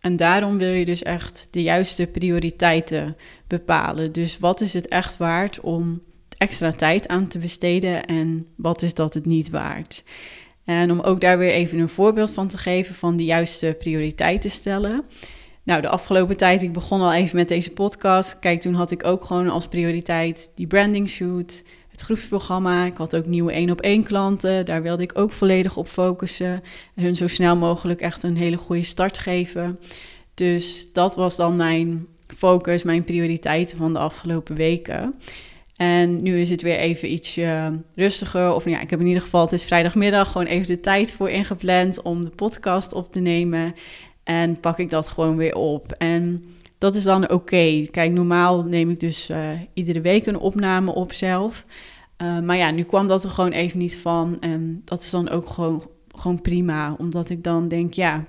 En 0.00 0.16
daarom 0.16 0.58
wil 0.58 0.72
je 0.72 0.84
dus 0.84 1.02
echt 1.02 1.48
de 1.50 1.62
juiste 1.62 2.06
prioriteiten 2.06 3.16
bepalen. 3.46 4.12
Dus 4.12 4.38
wat 4.38 4.60
is 4.60 4.72
het 4.72 4.88
echt 4.88 5.16
waard 5.16 5.60
om 5.60 6.02
extra 6.36 6.70
tijd 6.70 7.08
aan 7.08 7.28
te 7.28 7.38
besteden 7.38 8.04
en 8.04 8.46
wat 8.56 8.82
is 8.82 8.94
dat 8.94 9.14
het 9.14 9.26
niet 9.26 9.50
waard? 9.50 10.04
En 10.64 10.90
om 10.90 11.00
ook 11.00 11.20
daar 11.20 11.38
weer 11.38 11.52
even 11.52 11.78
een 11.78 11.88
voorbeeld 11.88 12.30
van 12.30 12.48
te 12.48 12.58
geven 12.58 12.94
van 12.94 13.16
de 13.16 13.24
juiste 13.24 13.76
prioriteiten 13.78 14.50
stellen. 14.50 15.04
Nou, 15.62 15.80
de 15.80 15.88
afgelopen 15.88 16.36
tijd, 16.36 16.62
ik 16.62 16.72
begon 16.72 17.00
al 17.00 17.12
even 17.12 17.36
met 17.36 17.48
deze 17.48 17.72
podcast. 17.72 18.38
Kijk, 18.38 18.60
toen 18.60 18.74
had 18.74 18.90
ik 18.90 19.04
ook 19.04 19.24
gewoon 19.24 19.48
als 19.48 19.68
prioriteit 19.68 20.50
die 20.54 20.66
branding 20.66 21.08
shoot, 21.08 21.62
het 21.88 22.00
groepsprogramma. 22.00 22.84
Ik 22.84 22.96
had 22.96 23.16
ook 23.16 23.26
nieuwe 23.26 23.52
één 23.52 23.70
op 23.70 23.80
één 23.80 24.02
klanten. 24.02 24.64
Daar 24.64 24.82
wilde 24.82 25.02
ik 25.02 25.18
ook 25.18 25.32
volledig 25.32 25.76
op 25.76 25.88
focussen. 25.88 26.62
En 26.94 27.02
hun 27.02 27.16
zo 27.16 27.26
snel 27.26 27.56
mogelijk 27.56 28.00
echt 28.00 28.22
een 28.22 28.36
hele 28.36 28.56
goede 28.56 28.82
start 28.82 29.18
geven. 29.18 29.78
Dus 30.34 30.92
dat 30.92 31.16
was 31.16 31.36
dan 31.36 31.56
mijn 31.56 32.06
focus, 32.26 32.82
mijn 32.82 33.04
prioriteiten 33.04 33.76
van 33.76 33.92
de 33.92 33.98
afgelopen 33.98 34.54
weken. 34.54 35.14
En 35.76 36.22
nu 36.22 36.40
is 36.40 36.50
het 36.50 36.62
weer 36.62 36.78
even 36.78 37.12
iets 37.12 37.40
rustiger. 37.94 38.54
Of 38.54 38.64
ja, 38.64 38.80
ik 38.80 38.90
heb 38.90 39.00
in 39.00 39.06
ieder 39.06 39.22
geval, 39.22 39.40
het 39.40 39.52
is 39.52 39.64
vrijdagmiddag, 39.64 40.32
gewoon 40.32 40.46
even 40.46 40.66
de 40.66 40.80
tijd 40.80 41.12
voor 41.12 41.30
ingepland 41.30 42.02
om 42.02 42.22
de 42.22 42.30
podcast 42.30 42.92
op 42.92 43.12
te 43.12 43.20
nemen. 43.20 43.74
En 44.24 44.60
pak 44.60 44.78
ik 44.78 44.90
dat 44.90 45.08
gewoon 45.08 45.36
weer 45.36 45.54
op. 45.54 45.92
En 45.92 46.44
dat 46.78 46.96
is 46.96 47.02
dan 47.02 47.30
oké. 47.30 47.86
Kijk, 47.90 48.12
normaal 48.12 48.62
neem 48.62 48.90
ik 48.90 49.00
dus 49.00 49.30
uh, 49.30 49.38
iedere 49.74 50.00
week 50.00 50.26
een 50.26 50.38
opname 50.38 50.94
op 50.94 51.12
zelf. 51.12 51.64
Uh, 52.22 52.40
maar 52.40 52.56
ja, 52.56 52.70
nu 52.70 52.82
kwam 52.82 53.06
dat 53.06 53.24
er 53.24 53.30
gewoon 53.30 53.50
even 53.52 53.78
niet 53.78 53.96
van. 53.96 54.36
En 54.40 54.82
dat 54.84 55.02
is 55.02 55.10
dan 55.10 55.28
ook 55.28 55.48
gewoon, 55.48 55.82
gewoon 56.08 56.40
prima. 56.40 56.94
Omdat 56.98 57.30
ik 57.30 57.44
dan 57.44 57.68
denk, 57.68 57.94
ja, 57.94 58.24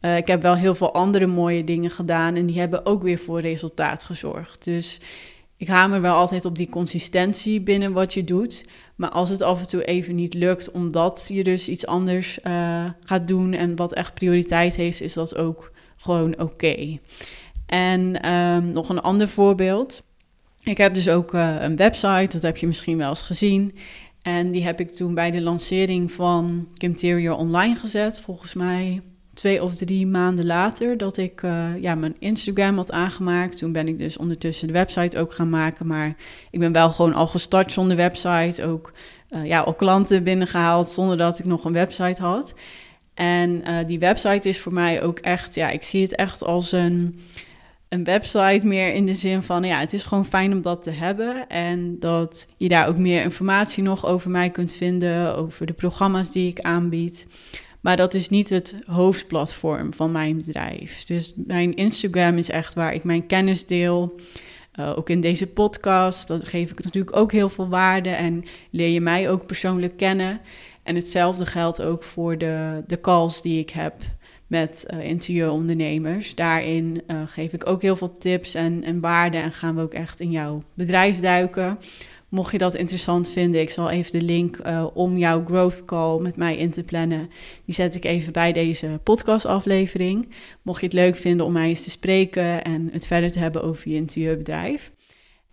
uh, 0.00 0.16
ik 0.16 0.26
heb 0.26 0.42
wel 0.42 0.54
heel 0.54 0.74
veel 0.74 0.94
andere 0.94 1.26
mooie 1.26 1.64
dingen 1.64 1.90
gedaan. 1.90 2.34
En 2.34 2.46
die 2.46 2.58
hebben 2.58 2.86
ook 2.86 3.02
weer 3.02 3.18
voor 3.18 3.40
resultaat 3.40 4.04
gezorgd. 4.04 4.64
Dus 4.64 5.00
ik 5.60 5.68
hamer 5.68 6.00
wel 6.00 6.14
altijd 6.14 6.44
op 6.44 6.56
die 6.56 6.68
consistentie 6.68 7.60
binnen 7.60 7.92
wat 7.92 8.14
je 8.14 8.24
doet. 8.24 8.64
Maar 8.96 9.10
als 9.10 9.30
het 9.30 9.42
af 9.42 9.60
en 9.60 9.68
toe 9.68 9.84
even 9.84 10.14
niet 10.14 10.34
lukt, 10.34 10.70
omdat 10.70 11.26
je 11.32 11.44
dus 11.44 11.68
iets 11.68 11.86
anders 11.86 12.38
uh, 12.46 12.84
gaat 13.04 13.28
doen 13.28 13.52
en 13.52 13.76
wat 13.76 13.94
echt 13.94 14.14
prioriteit 14.14 14.76
heeft, 14.76 15.00
is 15.00 15.12
dat 15.12 15.36
ook 15.36 15.72
gewoon 15.96 16.38
oké. 16.38 16.98
En 17.66 18.30
um, 18.30 18.70
nog 18.70 18.88
een 18.88 19.00
ander 19.00 19.28
voorbeeld. 19.28 20.02
Ik 20.62 20.78
heb 20.78 20.94
dus 20.94 21.08
ook 21.08 21.34
uh, 21.34 21.56
een 21.58 21.76
website, 21.76 22.28
dat 22.32 22.42
heb 22.42 22.56
je 22.56 22.66
misschien 22.66 22.96
wel 22.96 23.08
eens 23.08 23.22
gezien. 23.22 23.74
En 24.22 24.50
die 24.50 24.64
heb 24.64 24.80
ik 24.80 24.90
toen 24.90 25.14
bij 25.14 25.30
de 25.30 25.40
lancering 25.40 26.12
van 26.12 26.68
Kimterior 26.74 27.36
online 27.36 27.74
gezet, 27.74 28.20
volgens 28.20 28.54
mij 28.54 29.02
twee 29.40 29.62
of 29.62 29.74
drie 29.74 30.06
maanden 30.06 30.46
later 30.46 30.96
dat 30.96 31.16
ik 31.16 31.42
uh, 31.42 31.68
ja, 31.80 31.94
mijn 31.94 32.16
Instagram 32.18 32.76
had 32.76 32.92
aangemaakt. 32.92 33.58
Toen 33.58 33.72
ben 33.72 33.88
ik 33.88 33.98
dus 33.98 34.16
ondertussen 34.16 34.66
de 34.66 34.72
website 34.72 35.18
ook 35.18 35.32
gaan 35.32 35.48
maken. 35.48 35.86
Maar 35.86 36.14
ik 36.50 36.58
ben 36.58 36.72
wel 36.72 36.90
gewoon 36.90 37.14
al 37.14 37.26
gestart 37.26 37.72
zonder 37.72 37.96
website. 37.96 38.64
Ook 38.64 38.92
uh, 39.30 39.46
ja, 39.46 39.60
al 39.60 39.74
klanten 39.74 40.24
binnengehaald 40.24 40.88
zonder 40.88 41.16
dat 41.16 41.38
ik 41.38 41.44
nog 41.44 41.64
een 41.64 41.72
website 41.72 42.22
had. 42.22 42.54
En 43.14 43.50
uh, 43.50 43.78
die 43.86 43.98
website 43.98 44.48
is 44.48 44.60
voor 44.60 44.72
mij 44.72 45.02
ook 45.02 45.18
echt, 45.18 45.54
ja, 45.54 45.70
ik 45.70 45.82
zie 45.82 46.02
het 46.02 46.14
echt 46.14 46.44
als 46.44 46.72
een, 46.72 47.20
een 47.88 48.04
website 48.04 48.66
meer 48.66 48.94
in 48.94 49.06
de 49.06 49.14
zin 49.14 49.42
van, 49.42 49.62
ja, 49.62 49.80
het 49.80 49.92
is 49.92 50.04
gewoon 50.04 50.26
fijn 50.26 50.52
om 50.52 50.62
dat 50.62 50.82
te 50.82 50.90
hebben. 50.90 51.48
En 51.48 51.98
dat 51.98 52.46
je 52.56 52.68
daar 52.68 52.88
ook 52.88 52.96
meer 52.96 53.22
informatie 53.22 53.82
nog 53.82 54.06
over 54.06 54.30
mij 54.30 54.50
kunt 54.50 54.72
vinden, 54.72 55.36
over 55.36 55.66
de 55.66 55.72
programma's 55.72 56.32
die 56.32 56.48
ik 56.48 56.60
aanbied. 56.60 57.26
Maar 57.80 57.96
dat 57.96 58.14
is 58.14 58.28
niet 58.28 58.50
het 58.50 58.74
hoofdplatform 58.86 59.92
van 59.92 60.12
mijn 60.12 60.36
bedrijf. 60.36 61.04
Dus 61.04 61.32
mijn 61.36 61.74
Instagram 61.74 62.38
is 62.38 62.50
echt 62.50 62.74
waar 62.74 62.94
ik 62.94 63.04
mijn 63.04 63.26
kennis 63.26 63.66
deel. 63.66 64.20
Uh, 64.80 64.98
ook 64.98 65.10
in 65.10 65.20
deze 65.20 65.46
podcast, 65.46 66.28
dat 66.28 66.44
geef 66.44 66.70
ik 66.70 66.84
natuurlijk 66.84 67.16
ook 67.16 67.32
heel 67.32 67.48
veel 67.48 67.68
waarde 67.68 68.10
en 68.10 68.44
leer 68.70 68.88
je 68.88 69.00
mij 69.00 69.30
ook 69.30 69.46
persoonlijk 69.46 69.96
kennen. 69.96 70.40
En 70.82 70.94
hetzelfde 70.94 71.46
geldt 71.46 71.82
ook 71.82 72.02
voor 72.02 72.38
de, 72.38 72.82
de 72.86 73.00
calls 73.00 73.42
die 73.42 73.58
ik 73.58 73.70
heb 73.70 73.94
met 74.46 74.86
uh, 74.94 75.04
interieurondernemers. 75.04 76.34
Daarin 76.34 77.02
uh, 77.06 77.22
geef 77.26 77.52
ik 77.52 77.66
ook 77.66 77.82
heel 77.82 77.96
veel 77.96 78.12
tips 78.12 78.54
en, 78.54 78.84
en 78.84 79.00
waarden 79.00 79.42
en 79.42 79.52
gaan 79.52 79.74
we 79.74 79.82
ook 79.82 79.94
echt 79.94 80.20
in 80.20 80.30
jouw 80.30 80.62
bedrijf 80.74 81.20
duiken. 81.20 81.78
Mocht 82.30 82.52
je 82.52 82.58
dat 82.58 82.74
interessant 82.74 83.28
vinden, 83.28 83.60
ik 83.60 83.70
zal 83.70 83.90
even 83.90 84.18
de 84.18 84.24
link 84.24 84.66
uh, 84.66 84.86
om 84.94 85.18
jouw 85.18 85.44
growth 85.44 85.84
call 85.84 86.20
met 86.20 86.36
mij 86.36 86.56
in 86.56 86.70
te 86.70 86.82
plannen. 86.82 87.30
Die 87.64 87.74
zet 87.74 87.94
ik 87.94 88.04
even 88.04 88.32
bij 88.32 88.52
deze 88.52 89.00
podcastaflevering. 89.02 90.28
Mocht 90.62 90.80
je 90.80 90.86
het 90.86 90.94
leuk 90.94 91.16
vinden 91.16 91.46
om 91.46 91.52
mij 91.52 91.68
eens 91.68 91.82
te 91.82 91.90
spreken 91.90 92.64
en 92.64 92.88
het 92.92 93.06
verder 93.06 93.32
te 93.32 93.38
hebben 93.38 93.62
over 93.62 93.88
je 93.88 93.94
interieurbedrijf. 93.94 94.92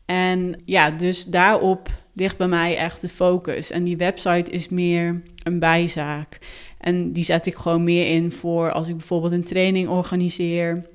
En 0.05 0.61
ja, 0.65 0.91
dus 0.91 1.25
daarop 1.25 1.89
ligt 2.13 2.37
bij 2.37 2.47
mij 2.47 2.77
echt 2.77 3.01
de 3.01 3.09
focus. 3.09 3.71
En 3.71 3.83
die 3.83 3.97
website 3.97 4.51
is 4.51 4.69
meer 4.69 5.21
een 5.43 5.59
bijzaak. 5.59 6.37
En 6.77 7.11
die 7.11 7.23
zet 7.23 7.45
ik 7.45 7.55
gewoon 7.55 7.83
meer 7.83 8.07
in 8.07 8.31
voor 8.31 8.71
als 8.71 8.87
ik 8.87 8.97
bijvoorbeeld 8.97 9.31
een 9.31 9.43
training 9.43 9.87
organiseer. 9.87 10.85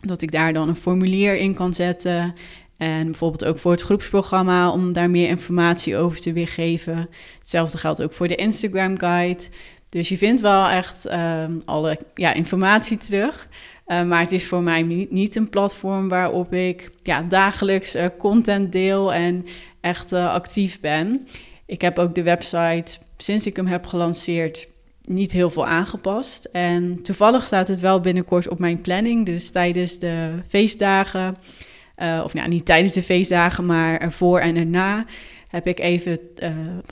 Dat 0.00 0.22
ik 0.22 0.30
daar 0.30 0.52
dan 0.52 0.68
een 0.68 0.76
formulier 0.76 1.36
in 1.36 1.54
kan 1.54 1.74
zetten. 1.74 2.34
En 2.82 3.04
bijvoorbeeld 3.04 3.44
ook 3.44 3.58
voor 3.58 3.72
het 3.72 3.80
groepsprogramma 3.80 4.70
om 4.70 4.92
daar 4.92 5.10
meer 5.10 5.28
informatie 5.28 5.96
over 5.96 6.20
te 6.20 6.32
weergeven. 6.32 7.08
Hetzelfde 7.38 7.78
geldt 7.78 8.02
ook 8.02 8.12
voor 8.12 8.28
de 8.28 8.34
Instagram 8.34 8.98
guide. 8.98 9.42
Dus 9.88 10.08
je 10.08 10.18
vindt 10.18 10.40
wel 10.40 10.68
echt 10.68 11.06
uh, 11.06 11.44
alle 11.64 11.98
ja, 12.14 12.32
informatie 12.32 12.96
terug. 12.96 13.48
Uh, 13.86 14.02
maar 14.02 14.20
het 14.20 14.32
is 14.32 14.46
voor 14.46 14.62
mij 14.62 15.06
niet 15.10 15.36
een 15.36 15.48
platform 15.48 16.08
waarop 16.08 16.52
ik 16.52 16.90
ja, 17.02 17.22
dagelijks 17.22 17.96
uh, 17.96 18.06
content 18.18 18.72
deel 18.72 19.12
en 19.12 19.46
echt 19.80 20.12
uh, 20.12 20.32
actief 20.32 20.80
ben. 20.80 21.26
Ik 21.66 21.80
heb 21.80 21.98
ook 21.98 22.14
de 22.14 22.22
website 22.22 22.98
sinds 23.16 23.46
ik 23.46 23.56
hem 23.56 23.66
heb 23.66 23.86
gelanceerd 23.86 24.68
niet 25.02 25.32
heel 25.32 25.50
veel 25.50 25.66
aangepast. 25.66 26.44
En 26.44 27.02
toevallig 27.02 27.44
staat 27.46 27.68
het 27.68 27.80
wel 27.80 28.00
binnenkort 28.00 28.48
op 28.48 28.58
mijn 28.58 28.80
planning. 28.80 29.26
Dus 29.26 29.50
tijdens 29.50 29.98
de 29.98 30.30
feestdagen, 30.48 31.36
uh, 32.02 32.20
of 32.24 32.34
nou, 32.34 32.48
niet 32.48 32.64
tijdens 32.64 32.92
de 32.92 33.02
feestdagen, 33.02 33.66
maar 33.66 33.98
ervoor 33.98 34.38
en 34.38 34.56
erna 34.56 35.04
heb 35.48 35.66
ik 35.66 35.78
even 35.80 36.18
uh, 36.38 36.48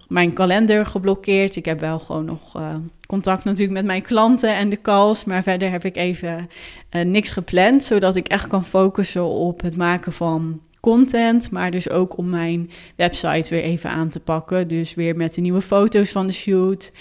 mijn 0.09 0.33
kalender 0.33 0.87
geblokkeerd. 0.87 1.57
Ik 1.57 1.65
heb 1.65 1.81
wel 1.81 1.99
gewoon 1.99 2.25
nog 2.25 2.57
uh, 2.57 2.75
contact 3.07 3.45
natuurlijk 3.45 3.73
met 3.73 3.85
mijn 3.85 4.03
klanten 4.03 4.57
en 4.57 4.69
de 4.69 4.81
calls, 4.81 5.25
maar 5.25 5.43
verder 5.43 5.71
heb 5.71 5.85
ik 5.85 5.97
even 5.97 6.49
niks 6.91 7.31
gepland, 7.31 7.83
zodat 7.85 8.17
ik 8.17 8.29
echt 8.29 8.47
kan 8.47 8.65
focussen 8.65 9.25
op 9.25 9.61
het 9.61 9.77
maken 9.77 10.13
van 10.13 10.61
content, 10.81 11.51
maar 11.51 11.71
dus 11.71 11.91
ook 11.91 12.17
om 12.17 12.29
mijn 12.29 12.71
website 12.97 13.51
weer 13.51 13.63
even 13.63 13.91
aan 13.91 14.09
te 14.09 14.21
pakken. 14.21 14.69
Dus 14.69 14.95
weer 14.95 15.17
met 15.17 15.35
de 15.35 15.41
nieuwe 15.41 15.61
foto's 15.61 16.11
van 16.11 16.27
de 16.27 16.33
shoot, 16.33 16.93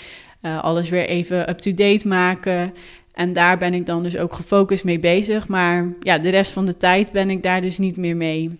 alles 0.41 0.89
weer 0.89 1.07
even 1.07 1.49
up-to-date 1.49 2.07
maken. 2.07 2.73
En 3.19 3.33
daar 3.33 3.57
ben 3.57 3.73
ik 3.73 3.85
dan 3.85 4.03
dus 4.03 4.17
ook 4.17 4.33
gefocust 4.33 4.83
mee 4.83 4.99
bezig. 4.99 5.47
Maar 5.47 5.87
ja, 5.99 6.17
de 6.17 6.29
rest 6.29 6.51
van 6.51 6.65
de 6.65 6.77
tijd 6.77 7.11
ben 7.11 7.29
ik 7.29 7.43
daar 7.43 7.61
dus 7.61 7.77
niet 7.77 7.97
meer 7.97 8.15
mee 8.15 8.59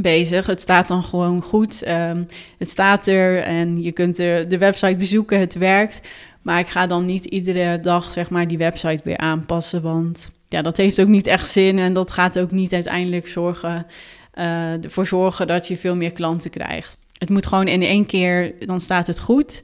bezig. 0.00 0.46
Het 0.46 0.60
staat 0.60 0.88
dan 0.88 1.02
gewoon 1.02 1.42
goed. 1.42 1.82
Ehm, 1.82 2.22
het 2.58 2.70
staat 2.70 3.06
er 3.06 3.42
en 3.42 3.82
je 3.82 3.92
kunt 3.92 4.18
er 4.18 4.48
de 4.48 4.58
website 4.58 4.96
bezoeken. 4.96 5.40
Het 5.40 5.54
werkt. 5.54 6.00
Maar 6.42 6.58
ik 6.58 6.66
ga 6.66 6.86
dan 6.86 7.04
niet 7.04 7.24
iedere 7.24 7.80
dag 7.80 8.12
zeg 8.12 8.30
maar 8.30 8.48
die 8.48 8.58
website 8.58 9.00
weer 9.04 9.18
aanpassen. 9.18 9.82
Want 9.82 10.32
ja, 10.48 10.62
dat 10.62 10.76
heeft 10.76 11.00
ook 11.00 11.08
niet 11.08 11.26
echt 11.26 11.48
zin. 11.48 11.78
En 11.78 11.92
dat 11.92 12.10
gaat 12.10 12.38
ook 12.38 12.50
niet 12.50 12.72
uiteindelijk 12.72 13.28
zorgen, 13.28 13.86
uh, 14.34 14.84
ervoor 14.84 15.06
zorgen 15.06 15.46
dat 15.46 15.68
je 15.68 15.76
veel 15.76 15.96
meer 15.96 16.12
klanten 16.12 16.50
krijgt. 16.50 16.98
Het 17.18 17.28
moet 17.28 17.46
gewoon 17.46 17.68
in 17.68 17.82
één 17.82 18.06
keer, 18.06 18.54
dan 18.58 18.80
staat 18.80 19.06
het 19.06 19.18
goed. 19.18 19.62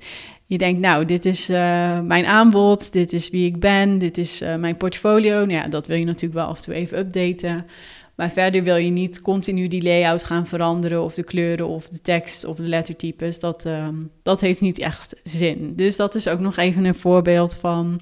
Je 0.53 0.59
denkt, 0.59 0.81
nou, 0.81 1.05
dit 1.05 1.25
is 1.25 1.51
uh, 1.51 1.57
mijn 2.01 2.27
aanbod, 2.27 2.93
dit 2.93 3.13
is 3.13 3.31
wie 3.31 3.47
ik 3.47 3.61
ben, 3.61 3.99
dit 3.99 4.19
is 4.19 4.43
uh, 4.43 4.55
mijn 4.57 4.77
portfolio. 4.77 5.39
Nou 5.39 5.53
ja, 5.53 5.69
dat 5.69 5.87
wil 5.87 5.97
je 5.97 6.05
natuurlijk 6.05 6.35
wel 6.35 6.47
af 6.47 6.57
en 6.57 6.63
toe 6.63 6.75
even 6.75 6.99
updaten. 6.99 7.67
Maar 8.15 8.31
verder 8.31 8.63
wil 8.63 8.77
je 8.77 8.91
niet 8.91 9.21
continu 9.21 9.69
die 9.69 9.83
layout 9.83 10.25
gaan 10.25 10.47
veranderen 10.47 11.03
of 11.03 11.15
de 11.15 11.25
kleuren 11.25 11.69
of 11.69 11.89
de 11.89 12.01
tekst 12.01 12.45
of 12.45 12.57
de 12.57 12.69
lettertypes. 12.69 13.41
Dat, 13.41 13.65
um, 13.65 14.11
dat 14.23 14.41
heeft 14.41 14.61
niet 14.61 14.79
echt 14.79 15.15
zin. 15.25 15.73
Dus 15.77 15.97
dat 15.97 16.15
is 16.15 16.29
ook 16.29 16.41
nog 16.41 16.57
even 16.57 16.85
een 16.85 16.95
voorbeeld 16.95 17.55
van 17.55 18.01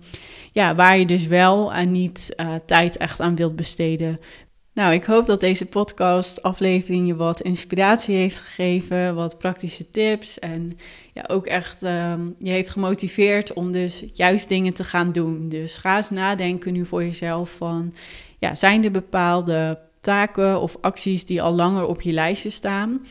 ja, 0.52 0.74
waar 0.74 0.98
je 0.98 1.06
dus 1.06 1.26
wel 1.26 1.72
en 1.72 1.90
niet 1.90 2.34
uh, 2.36 2.54
tijd 2.66 2.96
echt 2.96 3.20
aan 3.20 3.36
wilt 3.36 3.56
besteden. 3.56 4.20
Nou, 4.72 4.92
ik 4.92 5.04
hoop 5.04 5.26
dat 5.26 5.40
deze 5.40 5.66
podcast 5.66 6.42
aflevering 6.42 7.06
je 7.06 7.16
wat 7.16 7.40
inspiratie 7.40 8.16
heeft 8.16 8.40
gegeven, 8.40 9.14
wat 9.14 9.38
praktische 9.38 9.90
tips 9.90 10.38
en 10.38 10.78
ja, 11.12 11.24
ook 11.26 11.46
echt 11.46 11.82
um, 11.82 12.34
je 12.38 12.50
heeft 12.50 12.70
gemotiveerd 12.70 13.52
om 13.52 13.72
dus 13.72 14.04
juist 14.12 14.48
dingen 14.48 14.74
te 14.74 14.84
gaan 14.84 15.12
doen. 15.12 15.48
Dus 15.48 15.76
ga 15.76 15.96
eens 15.96 16.10
nadenken 16.10 16.72
nu 16.72 16.86
voor 16.86 17.04
jezelf 17.04 17.50
van, 17.50 17.94
ja, 18.38 18.54
zijn 18.54 18.84
er 18.84 18.90
bepaalde 18.90 19.78
taken 20.00 20.60
of 20.60 20.76
acties 20.80 21.26
die 21.26 21.42
al 21.42 21.52
langer 21.52 21.86
op 21.86 22.00
je 22.00 22.12
lijstje 22.12 22.50
staan, 22.50 23.04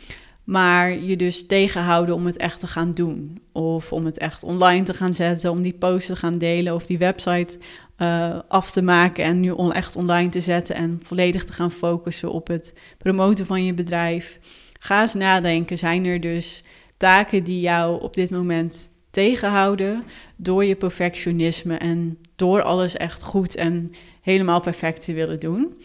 maar 0.50 0.94
je 0.94 1.16
dus 1.16 1.48
tegenhouden 1.48 2.16
om 2.16 2.26
het 2.26 2.38
echt 2.38 2.60
te 2.60 2.68
gaan 2.68 2.92
doen. 2.92 3.42
Of 3.52 3.94
om 3.94 4.06
het 4.06 4.18
echt 4.18 4.44
online 4.44 4.84
te 4.84 4.94
gaan 4.94 5.14
zetten, 5.14 5.52
om 5.52 5.62
die 5.62 5.74
post 5.74 6.08
te 6.08 6.16
gaan 6.16 6.38
delen 6.38 6.74
of 6.74 6.86
die 6.86 6.98
website 6.98 7.58
uh, 7.98 8.40
af 8.48 8.72
te 8.72 8.82
maken 8.82 9.24
en 9.24 9.40
nu 9.40 9.54
echt 9.72 9.96
online 9.96 10.30
te 10.30 10.40
zetten 10.42 10.76
en 10.76 11.00
volledig 11.04 11.46
te 11.46 11.54
gaan 11.54 11.72
focussen 11.72 12.32
op 12.32 12.48
het 12.48 12.74
promoten 12.98 13.46
van 13.46 13.66
je 13.66 13.74
bedrijf. 13.74 14.40
Ga 14.80 15.02
eens 15.02 15.14
nadenken, 15.14 15.78
zijn 15.78 16.06
er 16.06 16.22
dus 16.22 16.64
taken 16.98 17.44
die 17.44 17.60
jou 17.60 18.02
op 18.02 18.14
dit 18.14 18.30
moment 18.30 18.90
tegenhouden 19.12 20.04
door 20.36 20.66
je 20.66 20.76
perfectionisme 20.76 21.76
en 21.76 22.18
door 22.36 22.62
alles 22.62 22.98
echt 22.98 23.24
goed 23.24 23.56
en 23.56 23.92
helemaal 24.22 24.60
perfect 24.60 25.06
te 25.06 25.14
willen 25.14 25.40
doen? 25.40 25.78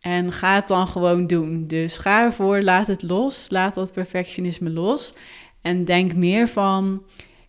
En 0.00 0.32
ga 0.32 0.54
het 0.54 0.68
dan 0.68 0.86
gewoon 0.86 1.26
doen. 1.26 1.66
Dus 1.66 1.98
ga 1.98 2.24
ervoor, 2.24 2.62
laat 2.62 2.86
het 2.86 3.02
los, 3.02 3.46
laat 3.50 3.74
dat 3.74 3.92
perfectionisme 3.92 4.70
los. 4.70 5.14
En 5.62 5.84
denk 5.84 6.14
meer 6.14 6.48
van, 6.48 7.02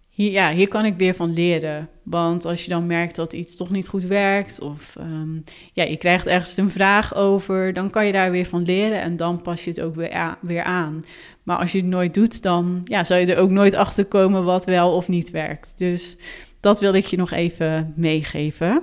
hier, 0.09 0.31
ja, 0.31 0.51
hier 0.51 0.67
kan 0.67 0.85
ik 0.85 0.97
weer 0.97 1.13
van 1.13 1.33
leren. 1.33 1.89
Want 2.03 2.45
als 2.45 2.63
je 2.63 2.69
dan 2.69 2.85
merkt 2.85 3.15
dat 3.15 3.33
iets 3.33 3.55
toch 3.55 3.69
niet 3.69 3.87
goed 3.87 4.03
werkt, 4.03 4.61
of 4.61 4.95
um, 4.99 5.43
ja, 5.73 5.83
je 5.83 5.97
krijgt 5.97 6.27
ergens 6.27 6.57
een 6.57 6.69
vraag 6.69 7.15
over, 7.15 7.73
dan 7.73 7.89
kan 7.89 8.05
je 8.05 8.11
daar 8.11 8.31
weer 8.31 8.45
van 8.45 8.63
leren 8.63 9.01
en 9.01 9.17
dan 9.17 9.41
pas 9.41 9.63
je 9.63 9.69
het 9.69 9.81
ook 9.81 9.95
weer, 9.95 10.37
weer 10.41 10.63
aan. 10.63 11.03
Maar 11.43 11.57
als 11.57 11.71
je 11.71 11.77
het 11.77 11.87
nooit 11.87 12.13
doet, 12.13 12.41
dan 12.41 12.81
ja, 12.83 13.03
zal 13.03 13.17
je 13.17 13.25
er 13.25 13.41
ook 13.41 13.49
nooit 13.49 13.73
achter 13.73 14.05
komen 14.05 14.43
wat 14.43 14.65
wel 14.65 14.95
of 14.95 15.07
niet 15.07 15.31
werkt. 15.31 15.73
Dus 15.75 16.17
dat 16.59 16.79
wil 16.79 16.93
ik 16.93 17.05
je 17.05 17.17
nog 17.17 17.31
even 17.31 17.93
meegeven. 17.95 18.81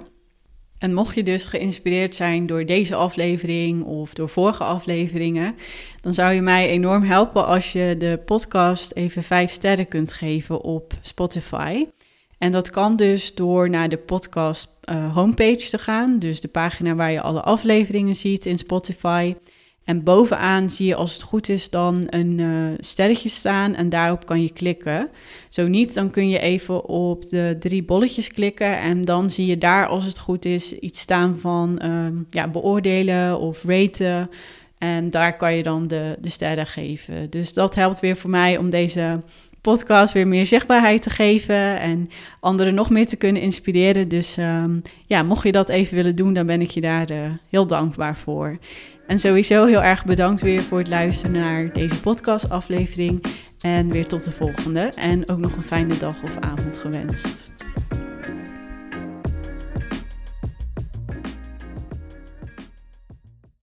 En 0.78 0.94
mocht 0.94 1.14
je 1.14 1.22
dus 1.22 1.44
geïnspireerd 1.44 2.14
zijn 2.14 2.46
door 2.46 2.66
deze 2.66 2.94
aflevering 2.94 3.84
of 3.84 4.14
door 4.14 4.28
vorige 4.28 4.64
afleveringen, 4.64 5.54
dan 6.00 6.12
zou 6.12 6.32
je 6.32 6.40
mij 6.40 6.68
enorm 6.68 7.02
helpen 7.02 7.46
als 7.46 7.72
je 7.72 7.94
de 7.98 8.20
podcast 8.24 8.92
even 8.92 9.22
vijf 9.22 9.50
sterren 9.50 9.88
kunt 9.88 10.12
geven 10.12 10.60
op 10.60 10.92
Spotify. 11.02 11.86
En 12.38 12.52
dat 12.52 12.70
kan 12.70 12.96
dus 12.96 13.34
door 13.34 13.70
naar 13.70 13.88
de 13.88 13.96
podcast 13.96 14.70
uh, 14.84 15.14
homepage 15.14 15.68
te 15.70 15.78
gaan, 15.78 16.18
dus 16.18 16.40
de 16.40 16.48
pagina 16.48 16.94
waar 16.94 17.12
je 17.12 17.20
alle 17.20 17.42
afleveringen 17.42 18.16
ziet 18.16 18.46
in 18.46 18.58
Spotify. 18.58 19.34
En 19.88 20.02
bovenaan 20.02 20.70
zie 20.70 20.86
je 20.86 20.94
als 20.94 21.12
het 21.12 21.22
goed 21.22 21.48
is 21.48 21.70
dan 21.70 22.04
een 22.06 22.38
uh, 22.38 22.74
sterretje 22.78 23.28
staan 23.28 23.74
en 23.74 23.88
daarop 23.88 24.26
kan 24.26 24.42
je 24.42 24.52
klikken. 24.52 25.08
Zo 25.48 25.68
niet, 25.68 25.94
dan 25.94 26.10
kun 26.10 26.28
je 26.28 26.38
even 26.38 26.84
op 26.84 27.28
de 27.28 27.56
drie 27.58 27.82
bolletjes 27.82 28.28
klikken 28.28 28.78
en 28.78 29.02
dan 29.02 29.30
zie 29.30 29.46
je 29.46 29.58
daar 29.58 29.86
als 29.86 30.04
het 30.04 30.18
goed 30.18 30.44
is 30.44 30.72
iets 30.72 31.00
staan 31.00 31.38
van 31.38 31.80
um, 31.84 32.26
ja, 32.30 32.48
beoordelen 32.48 33.38
of 33.38 33.64
raten. 33.64 34.30
En 34.78 35.10
daar 35.10 35.36
kan 35.36 35.54
je 35.54 35.62
dan 35.62 35.86
de, 35.86 36.16
de 36.20 36.28
sterren 36.28 36.66
geven. 36.66 37.30
Dus 37.30 37.52
dat 37.52 37.74
helpt 37.74 38.00
weer 38.00 38.16
voor 38.16 38.30
mij 38.30 38.56
om 38.56 38.70
deze 38.70 39.20
podcast 39.60 40.12
weer 40.12 40.28
meer 40.28 40.46
zichtbaarheid 40.46 41.02
te 41.02 41.10
geven 41.10 41.80
en 41.80 42.10
anderen 42.40 42.74
nog 42.74 42.90
meer 42.90 43.06
te 43.06 43.16
kunnen 43.16 43.42
inspireren. 43.42 44.08
Dus 44.08 44.36
um, 44.36 44.82
ja, 45.06 45.22
mocht 45.22 45.44
je 45.44 45.52
dat 45.52 45.68
even 45.68 45.96
willen 45.96 46.16
doen, 46.16 46.32
dan 46.32 46.46
ben 46.46 46.60
ik 46.60 46.70
je 46.70 46.80
daar 46.80 47.10
uh, 47.10 47.18
heel 47.48 47.66
dankbaar 47.66 48.16
voor. 48.16 48.58
En 49.08 49.18
sowieso 49.18 49.66
heel 49.66 49.82
erg 49.82 50.04
bedankt 50.04 50.40
weer 50.40 50.62
voor 50.62 50.78
het 50.78 50.88
luisteren 50.88 51.32
naar 51.32 51.72
deze 51.72 52.00
podcastaflevering. 52.00 53.24
En 53.60 53.90
weer 53.90 54.06
tot 54.06 54.24
de 54.24 54.32
volgende. 54.32 54.80
En 54.80 55.28
ook 55.28 55.38
nog 55.38 55.56
een 55.56 55.62
fijne 55.62 55.98
dag 55.98 56.22
of 56.22 56.36
avond 56.36 56.78
gewenst. 56.78 57.50